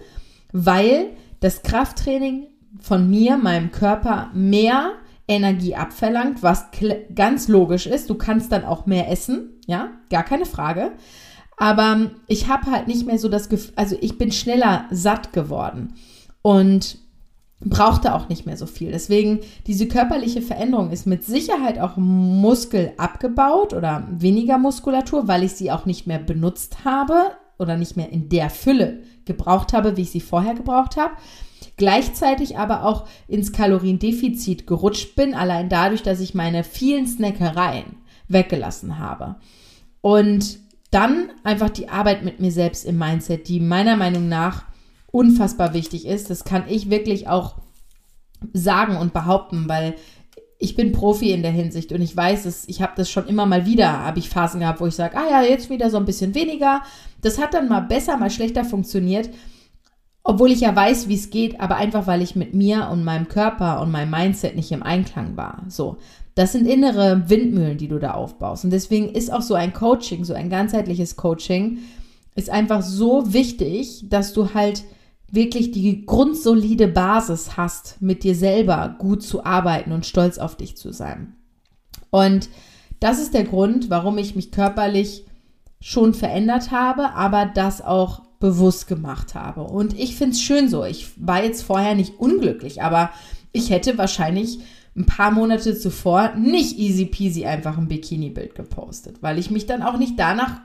weil 0.52 1.10
das 1.42 1.62
Krafttraining 1.64 2.48
von 2.80 3.10
mir, 3.10 3.38
meinem 3.38 3.72
Körper, 3.72 4.32
mehr 4.34 4.94
Energie 5.28 5.76
abverlangt, 5.76 6.44
was 6.44 6.66
ganz 7.14 7.48
logisch 7.48 7.88
ist. 7.88 8.10
Du 8.10 8.16
kannst 8.16 8.52
dann 8.52 8.66
auch 8.66 8.86
mehr 8.86 9.10
essen, 9.10 9.60
ja, 9.68 9.92
gar 10.10 10.24
keine 10.24 10.46
Frage. 10.46 10.92
Aber 11.62 12.10
ich 12.26 12.48
habe 12.48 12.72
halt 12.72 12.88
nicht 12.88 13.06
mehr 13.06 13.20
so 13.20 13.30
das 13.30 13.48
Gefühl, 13.48 13.74
also 13.76 13.96
ich 14.02 14.18
bin 14.18 14.32
schneller 14.32 14.86
satt 14.90 15.32
geworden 15.32 15.94
und 16.42 16.98
brauchte 17.60 18.16
auch 18.16 18.30
nicht 18.30 18.48
mehr 18.48 18.58
so 18.58 18.66
viel. 18.66 18.92
Deswegen, 18.92 19.42
diese 19.68 19.88
körperliche 19.88 20.42
Veränderung 20.42 20.90
ist 20.90 21.06
mit 21.06 21.24
Sicherheit 21.24 21.78
auch 21.78 21.98
Muskel 21.98 22.94
abgebaut 22.98 23.76
oder 23.76 24.08
weniger 24.10 24.58
Muskulatur, 24.58 25.28
weil 25.28 25.44
ich 25.44 25.52
sie 25.52 25.72
auch 25.72 25.86
nicht 25.86 26.08
mehr 26.08 26.18
benutzt 26.18 26.84
habe 26.84 27.14
oder 27.60 27.78
nicht 27.78 27.96
mehr 27.96 28.10
in 28.10 28.28
der 28.28 28.50
Fülle 28.50 29.04
gebraucht 29.26 29.72
habe, 29.72 29.98
wie 29.98 30.02
ich 30.02 30.10
sie 30.10 30.20
vorher 30.20 30.56
gebraucht 30.56 30.98
habe. 30.98 31.14
Gleichzeitig 31.78 32.58
aber 32.58 32.86
auch 32.86 33.08
ins 33.28 33.52
Kaloriendefizit 33.52 34.66
gerutscht 34.66 35.16
bin, 35.16 35.36
allein 35.36 35.70
dadurch, 35.70 36.02
dass 36.02 36.22
ich 36.22 36.34
meine 36.34 36.64
vielen 36.64 37.06
Snackereien 37.06 37.98
weggelassen 38.28 38.98
habe. 38.98 39.36
Und 40.02 40.60
dann 40.92 41.32
einfach 41.44 41.70
die 41.70 41.90
Arbeit 41.90 42.24
mit 42.24 42.40
mir 42.40 42.52
selbst 42.52 42.86
im 42.86 42.98
Mindset, 42.98 43.48
die 43.48 43.60
meiner 43.60 43.96
Meinung 43.96 44.28
nach 44.30 44.66
unfassbar 45.12 45.74
wichtig 45.74 46.06
ist. 46.06 46.30
Das 46.30 46.44
kann 46.44 46.66
ich 46.68 46.90
wirklich 46.90 47.28
auch 47.28 47.56
sagen 48.54 48.98
und 48.98 49.14
behaupten, 49.14 49.68
weil 49.68 49.96
ich 50.60 50.76
bin 50.76 50.92
Profi 50.92 51.32
in 51.32 51.42
der 51.42 51.52
Hinsicht 51.52 51.92
und 51.92 52.02
ich 52.02 52.16
weiß 52.16 52.46
es, 52.46 52.68
ich 52.68 52.82
habe 52.82 52.94
das 52.96 53.10
schon 53.10 53.28
immer 53.28 53.48
mal 53.48 53.66
wieder, 53.66 54.06
habe 54.06 54.20
ich 54.20 54.30
Phasen 54.30 54.60
gehabt, 54.60 54.80
wo 54.80 54.86
ich 54.86 54.96
sage, 54.96 55.18
ah 55.18 55.28
ja, 55.30 55.42
jetzt 55.42 55.72
wieder 55.72 55.90
so 55.90 55.98
ein 55.98 56.06
bisschen 56.06 56.36
weniger. 56.36 56.84
Das 57.22 57.40
hat 57.40 57.56
dann 57.56 57.68
mal 57.68 57.80
besser, 57.80 58.18
mal 58.18 58.30
schlechter 58.30 58.64
funktioniert, 58.64 59.30
obwohl 60.24 60.52
ich 60.52 60.62
ja 60.62 60.76
weiß, 60.76 61.08
wie 61.08 61.16
es 61.16 61.32
geht, 61.32 61.60
aber 61.60 61.78
einfach 61.78 62.06
weil 62.06 62.22
ich 62.22 62.36
mit 62.36 62.54
mir 62.54 62.90
und 62.92 63.04
meinem 63.04 63.28
Körper 63.28 63.82
und 63.82 63.90
meinem 63.90 64.12
Mindset 64.12 64.56
nicht 64.56 64.72
im 64.72 64.84
Einklang 64.84 65.36
war. 65.36 65.64
So, 65.68 65.98
das 66.36 66.54
sind 66.54 66.68
innere 66.68 67.30
Windmühlen, 67.30 67.78
die 67.78 67.88
du 67.88 68.00
da 68.00 68.14
aufbaust 68.14 68.64
und 68.64 68.72
deswegen 68.72 69.10
ist 69.10 69.32
auch 69.32 69.42
so 69.42 69.54
ein 69.54 69.74
Coaching, 69.74 70.24
so 70.24 70.34
ein 70.34 70.50
ganzheitliches 70.50 71.16
Coaching 71.16 71.80
ist 72.36 72.50
einfach 72.50 72.82
so 72.82 73.34
wichtig, 73.34 74.06
dass 74.10 74.34
du 74.34 74.54
halt 74.54 74.84
wirklich 75.32 75.72
die 75.72 76.06
grundsolide 76.06 76.88
Basis 76.88 77.58
hast, 77.58 78.02
mit 78.02 78.24
dir 78.24 78.36
selber 78.36 78.96
gut 79.00 79.24
zu 79.24 79.46
arbeiten 79.46 79.92
und 79.92 80.06
stolz 80.06 80.38
auf 80.38 80.56
dich 80.56 80.78
zu 80.78 80.92
sein. 80.92 81.36
Und 82.10 82.50
das 83.00 83.20
ist 83.20 83.34
der 83.34 83.46
Grund, 83.46 83.90
warum 83.90 84.18
ich 84.18 84.36
mich 84.36 84.52
körperlich 84.52 85.26
schon 85.80 86.14
verändert 86.14 86.72
habe, 86.72 87.14
aber 87.14 87.46
das 87.46 87.82
auch 87.82 88.22
bewusst 88.40 88.88
gemacht 88.88 89.34
habe. 89.34 89.64
Und 89.64 89.98
ich 89.98 90.16
finde 90.16 90.34
es 90.34 90.42
schön 90.42 90.70
so. 90.70 90.84
Ich 90.84 91.12
war 91.16 91.44
jetzt 91.44 91.64
vorher 91.64 91.96
nicht 91.96 92.20
unglücklich, 92.20 92.82
aber 92.82 93.12
ich 93.52 93.70
hätte 93.70 93.98
wahrscheinlich 93.98 94.60
ein 94.96 95.06
paar 95.06 95.32
Monate 95.32 95.78
zuvor 95.78 96.34
nicht 96.36 96.78
easy 96.78 97.06
peasy 97.06 97.46
einfach 97.46 97.78
ein 97.78 97.88
Bikini-Bild 97.88 98.56
gepostet, 98.56 99.22
weil 99.22 99.40
ich 99.40 99.50
mich 99.50 99.66
dann 99.66 99.84
auch 99.84 99.98
nicht 99.98 100.20
danach 100.20 100.62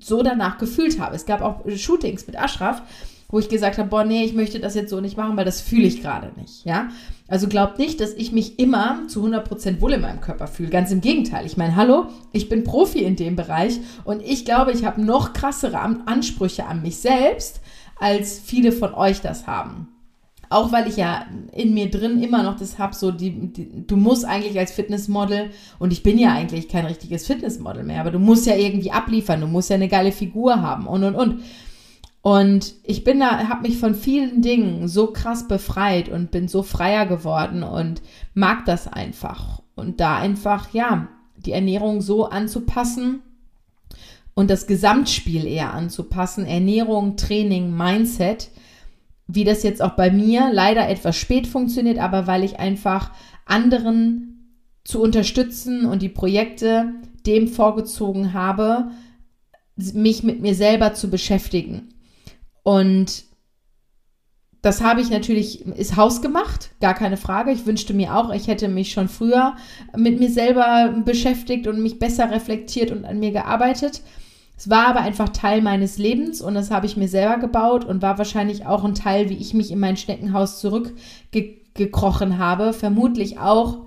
so 0.00 0.22
danach 0.22 0.58
gefühlt 0.58 0.98
habe. 0.98 1.14
Es 1.14 1.26
gab 1.26 1.42
auch 1.42 1.62
Shootings 1.68 2.26
mit 2.26 2.36
Ashraf, 2.36 2.82
wo 3.28 3.38
ich 3.38 3.48
gesagt 3.48 3.78
habe, 3.78 3.88
boah, 3.88 4.04
nee, 4.04 4.24
ich 4.24 4.34
möchte 4.34 4.60
das 4.60 4.74
jetzt 4.74 4.90
so 4.90 5.00
nicht 5.00 5.16
machen, 5.16 5.36
weil 5.36 5.44
das 5.44 5.60
fühle 5.60 5.86
ich 5.86 6.02
gerade 6.02 6.32
nicht, 6.38 6.64
ja. 6.64 6.88
Also 7.28 7.48
glaubt 7.48 7.78
nicht, 7.78 8.00
dass 8.00 8.12
ich 8.12 8.32
mich 8.32 8.58
immer 8.58 9.06
zu 9.08 9.24
100% 9.24 9.80
wohl 9.80 9.94
in 9.94 10.00
meinem 10.00 10.20
Körper 10.20 10.46
fühle. 10.46 10.70
Ganz 10.70 10.92
im 10.92 11.00
Gegenteil. 11.00 11.44
Ich 11.44 11.56
meine, 11.56 11.74
hallo, 11.74 12.06
ich 12.32 12.48
bin 12.48 12.62
Profi 12.62 13.00
in 13.00 13.16
dem 13.16 13.34
Bereich 13.34 13.80
und 14.04 14.22
ich 14.22 14.44
glaube, 14.44 14.72
ich 14.72 14.84
habe 14.84 15.02
noch 15.02 15.32
krassere 15.32 15.78
Ansprüche 15.78 16.66
an 16.66 16.82
mich 16.82 16.98
selbst, 16.98 17.60
als 17.98 18.38
viele 18.38 18.70
von 18.70 18.94
euch 18.94 19.20
das 19.20 19.46
haben. 19.46 19.88
Auch 20.48 20.72
weil 20.72 20.88
ich 20.88 20.96
ja 20.96 21.26
in 21.52 21.74
mir 21.74 21.90
drin 21.90 22.22
immer 22.22 22.42
noch 22.42 22.56
das 22.56 22.78
habe, 22.78 22.94
so 22.94 23.10
die, 23.10 23.52
die, 23.52 23.86
du 23.86 23.96
musst 23.96 24.24
eigentlich 24.24 24.58
als 24.58 24.72
Fitnessmodel, 24.72 25.50
und 25.78 25.92
ich 25.92 26.02
bin 26.02 26.18
ja 26.18 26.32
eigentlich 26.32 26.68
kein 26.68 26.86
richtiges 26.86 27.26
Fitnessmodel 27.26 27.82
mehr, 27.84 28.00
aber 28.00 28.10
du 28.10 28.18
musst 28.18 28.46
ja 28.46 28.54
irgendwie 28.54 28.92
abliefern, 28.92 29.40
du 29.40 29.46
musst 29.46 29.70
ja 29.70 29.76
eine 29.76 29.88
geile 29.88 30.12
Figur 30.12 30.62
haben 30.62 30.86
und 30.86 31.04
und 31.04 31.14
und. 31.14 31.42
Und 32.22 32.74
ich 32.82 33.04
bin 33.04 33.20
da, 33.20 33.48
habe 33.48 33.68
mich 33.68 33.78
von 33.78 33.94
vielen 33.94 34.42
Dingen 34.42 34.88
so 34.88 35.12
krass 35.12 35.46
befreit 35.46 36.08
und 36.08 36.32
bin 36.32 36.48
so 36.48 36.64
freier 36.64 37.06
geworden 37.06 37.62
und 37.62 38.02
mag 38.34 38.64
das 38.64 38.88
einfach. 38.88 39.62
Und 39.76 40.00
da 40.00 40.16
einfach, 40.16 40.74
ja, 40.74 41.06
die 41.36 41.52
Ernährung 41.52 42.00
so 42.00 42.24
anzupassen 42.28 43.22
und 44.34 44.50
das 44.50 44.66
Gesamtspiel 44.66 45.46
eher 45.46 45.72
anzupassen. 45.72 46.46
Ernährung, 46.46 47.16
Training, 47.16 47.76
Mindset. 47.76 48.50
Wie 49.26 49.44
das 49.44 49.62
jetzt 49.62 49.82
auch 49.82 49.96
bei 49.96 50.10
mir 50.10 50.50
leider 50.52 50.88
etwas 50.88 51.16
spät 51.16 51.46
funktioniert, 51.46 51.98
aber 51.98 52.26
weil 52.26 52.44
ich 52.44 52.58
einfach 52.58 53.10
anderen 53.44 54.60
zu 54.84 55.02
unterstützen 55.02 55.84
und 55.84 56.02
die 56.02 56.08
Projekte 56.08 56.92
dem 57.26 57.48
vorgezogen 57.48 58.32
habe, 58.32 58.90
mich 59.76 60.22
mit 60.22 60.40
mir 60.40 60.54
selber 60.54 60.94
zu 60.94 61.10
beschäftigen 61.10 61.88
und 62.66 63.26
das 64.60 64.80
habe 64.80 65.00
ich 65.00 65.10
natürlich, 65.10 65.64
ist 65.64 65.94
hausgemacht, 65.94 66.70
gar 66.80 66.94
keine 66.94 67.16
Frage. 67.16 67.52
Ich 67.52 67.64
wünschte 67.64 67.94
mir 67.94 68.16
auch, 68.16 68.34
ich 68.34 68.48
hätte 68.48 68.66
mich 68.66 68.90
schon 68.90 69.08
früher 69.08 69.54
mit 69.96 70.18
mir 70.18 70.28
selber 70.28 70.92
beschäftigt 71.04 71.68
und 71.68 71.80
mich 71.80 72.00
besser 72.00 72.32
reflektiert 72.32 72.90
und 72.90 73.04
an 73.04 73.20
mir 73.20 73.30
gearbeitet. 73.30 74.02
Es 74.56 74.70
war 74.70 74.86
aber 74.86 75.00
einfach 75.00 75.28
Teil 75.28 75.60
meines 75.60 75.98
Lebens 75.98 76.40
und 76.40 76.54
das 76.54 76.70
habe 76.70 76.86
ich 76.86 76.96
mir 76.96 77.08
selber 77.08 77.38
gebaut 77.38 77.84
und 77.84 78.00
war 78.00 78.16
wahrscheinlich 78.16 78.64
auch 78.64 78.84
ein 78.84 78.94
Teil, 78.94 79.28
wie 79.28 79.36
ich 79.36 79.52
mich 79.52 79.70
in 79.70 79.78
mein 79.78 79.98
Schneckenhaus 79.98 80.60
zurückgekrochen 80.60 82.38
habe. 82.38 82.72
Vermutlich 82.72 83.38
auch, 83.38 83.78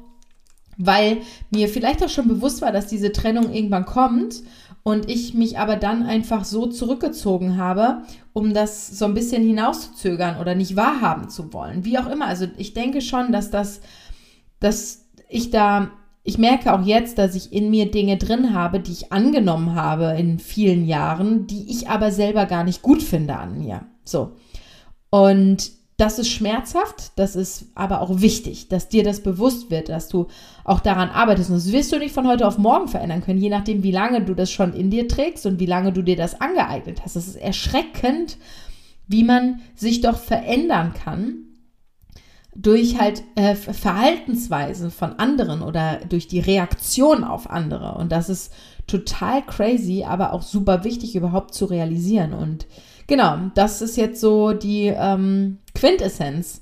weil 0.77 1.17
mir 1.49 1.69
vielleicht 1.69 2.03
auch 2.03 2.10
schon 2.10 2.27
bewusst 2.27 2.62
war, 2.62 2.71
dass 2.71 2.88
diese 2.88 3.12
Trennung 3.12 3.51
irgendwann 3.51 3.86
kommt 3.86 4.43
und 4.84 5.10
ich 5.10 5.34
mich 5.34 5.58
aber 5.58 5.75
dann 5.75 6.03
einfach 6.03 6.45
so 6.45 6.67
zurückgezogen 6.67 7.58
habe, 7.58 8.03
um 8.34 8.53
das 8.53 8.88
so 8.88 9.05
ein 9.05 9.13
bisschen 9.15 9.43
hinauszuzögern 9.43 10.39
oder 10.39 10.53
nicht 10.55 10.75
wahrhaben 10.75 11.29
zu 11.29 11.51
wollen. 11.51 11.84
Wie 11.84 11.97
auch 11.97 12.08
immer. 12.08 12.27
Also 12.27 12.47
ich 12.58 12.73
denke 12.73 13.01
schon, 13.01 13.32
dass 13.32 13.49
das, 13.49 13.82
dass 14.60 15.05
ich 15.27 15.49
da 15.49 15.91
ich 16.23 16.38
merke 16.38 16.73
auch 16.73 16.86
jetzt, 16.86 17.17
dass 17.17 17.36
ich 17.36 17.53
in 17.53 17.69
mir 17.69 17.89
Dinge 17.89 18.17
drin 18.17 18.53
habe, 18.53 18.79
die 18.79 18.91
ich 18.91 19.12
angenommen 19.12 19.75
habe 19.75 20.15
in 20.17 20.39
vielen 20.39 20.86
Jahren, 20.86 21.47
die 21.47 21.71
ich 21.71 21.89
aber 21.89 22.12
selber 22.12 22.45
gar 22.45 22.63
nicht 22.63 22.82
gut 22.82 23.01
finde 23.01 23.38
an 23.38 23.58
mir. 23.58 23.86
So. 24.03 24.34
Und 25.10 25.71
das 25.97 26.17
ist 26.17 26.29
schmerzhaft, 26.29 27.12
das 27.17 27.36
ist 27.36 27.65
aber 27.75 28.01
auch 28.01 28.21
wichtig, 28.21 28.69
dass 28.69 28.88
dir 28.88 29.03
das 29.03 29.21
bewusst 29.21 29.69
wird, 29.69 29.89
dass 29.89 30.08
du 30.08 30.27
auch 30.63 30.79
daran 30.79 31.10
arbeitest. 31.10 31.49
Und 31.49 31.58
das 31.58 31.71
wirst 31.71 31.91
du 31.91 31.99
nicht 31.99 32.13
von 32.13 32.27
heute 32.27 32.47
auf 32.47 32.58
morgen 32.58 32.88
verändern 32.88 33.21
können, 33.21 33.41
je 33.41 33.49
nachdem, 33.49 33.84
wie 33.84 33.91
lange 33.91 34.21
du 34.21 34.34
das 34.34 34.51
schon 34.51 34.73
in 34.73 34.89
dir 34.89 35.08
trägst 35.08 35.45
und 35.45 35.60
wie 35.60 35.65
lange 35.65 35.91
du 35.91 36.01
dir 36.01 36.15
das 36.15 36.39
angeeignet 36.39 37.01
hast. 37.03 37.15
Es 37.17 37.27
ist 37.27 37.36
erschreckend, 37.36 38.38
wie 39.08 39.23
man 39.23 39.62
sich 39.75 39.99
doch 39.99 40.17
verändern 40.17 40.93
kann 40.93 41.48
durch 42.62 43.00
halt 43.00 43.24
äh, 43.36 43.56
Verhaltensweisen 43.56 44.91
von 44.91 45.13
anderen 45.13 45.62
oder 45.62 46.00
durch 46.10 46.28
die 46.28 46.41
Reaktion 46.41 47.24
auf 47.24 47.50
andere. 47.50 47.95
Und 47.95 48.12
das 48.12 48.28
ist 48.28 48.52
total 48.86 49.45
crazy, 49.45 50.04
aber 50.04 50.34
auch 50.34 50.41
super 50.41 50.84
wichtig 50.84 51.15
überhaupt 51.15 51.54
zu 51.54 51.65
realisieren. 51.65 52.34
Und 52.34 52.67
genau, 53.08 53.38
das 53.56 53.82
ist 53.82 53.95
jetzt 53.95 54.19
so 54.19 54.52
die 54.52 54.88
ähm, 54.88 55.60
Quintessenz 55.74 56.62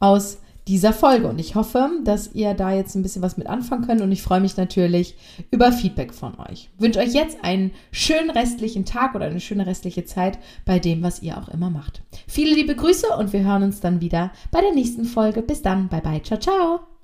aus 0.00 0.38
dieser 0.68 0.92
Folge. 0.92 1.26
Und 1.28 1.40
ich 1.40 1.54
hoffe, 1.54 1.90
dass 2.04 2.32
ihr 2.34 2.54
da 2.54 2.72
jetzt 2.72 2.94
ein 2.94 3.02
bisschen 3.02 3.22
was 3.22 3.36
mit 3.36 3.48
anfangen 3.48 3.86
könnt. 3.86 4.00
Und 4.00 4.12
ich 4.12 4.22
freue 4.22 4.40
mich 4.40 4.56
natürlich 4.56 5.16
über 5.50 5.72
Feedback 5.72 6.14
von 6.14 6.38
euch. 6.38 6.70
Ich 6.76 6.80
wünsche 6.80 7.00
euch 7.00 7.14
jetzt 7.14 7.42
einen 7.42 7.72
schönen 7.90 8.30
restlichen 8.30 8.84
Tag 8.84 9.14
oder 9.14 9.26
eine 9.26 9.40
schöne 9.40 9.66
restliche 9.66 10.04
Zeit 10.04 10.38
bei 10.64 10.78
dem, 10.78 11.02
was 11.02 11.22
ihr 11.22 11.38
auch 11.38 11.48
immer 11.48 11.70
macht. 11.70 12.02
Viele 12.26 12.54
liebe 12.54 12.76
Grüße 12.76 13.08
und 13.18 13.32
wir 13.32 13.44
hören 13.44 13.62
uns 13.62 13.80
dann 13.80 14.00
wieder 14.00 14.30
bei 14.50 14.60
der 14.60 14.72
nächsten 14.72 15.04
Folge. 15.04 15.42
Bis 15.42 15.62
dann. 15.62 15.88
Bye 15.88 16.02
bye. 16.02 16.22
Ciao, 16.22 16.38
ciao. 16.38 16.97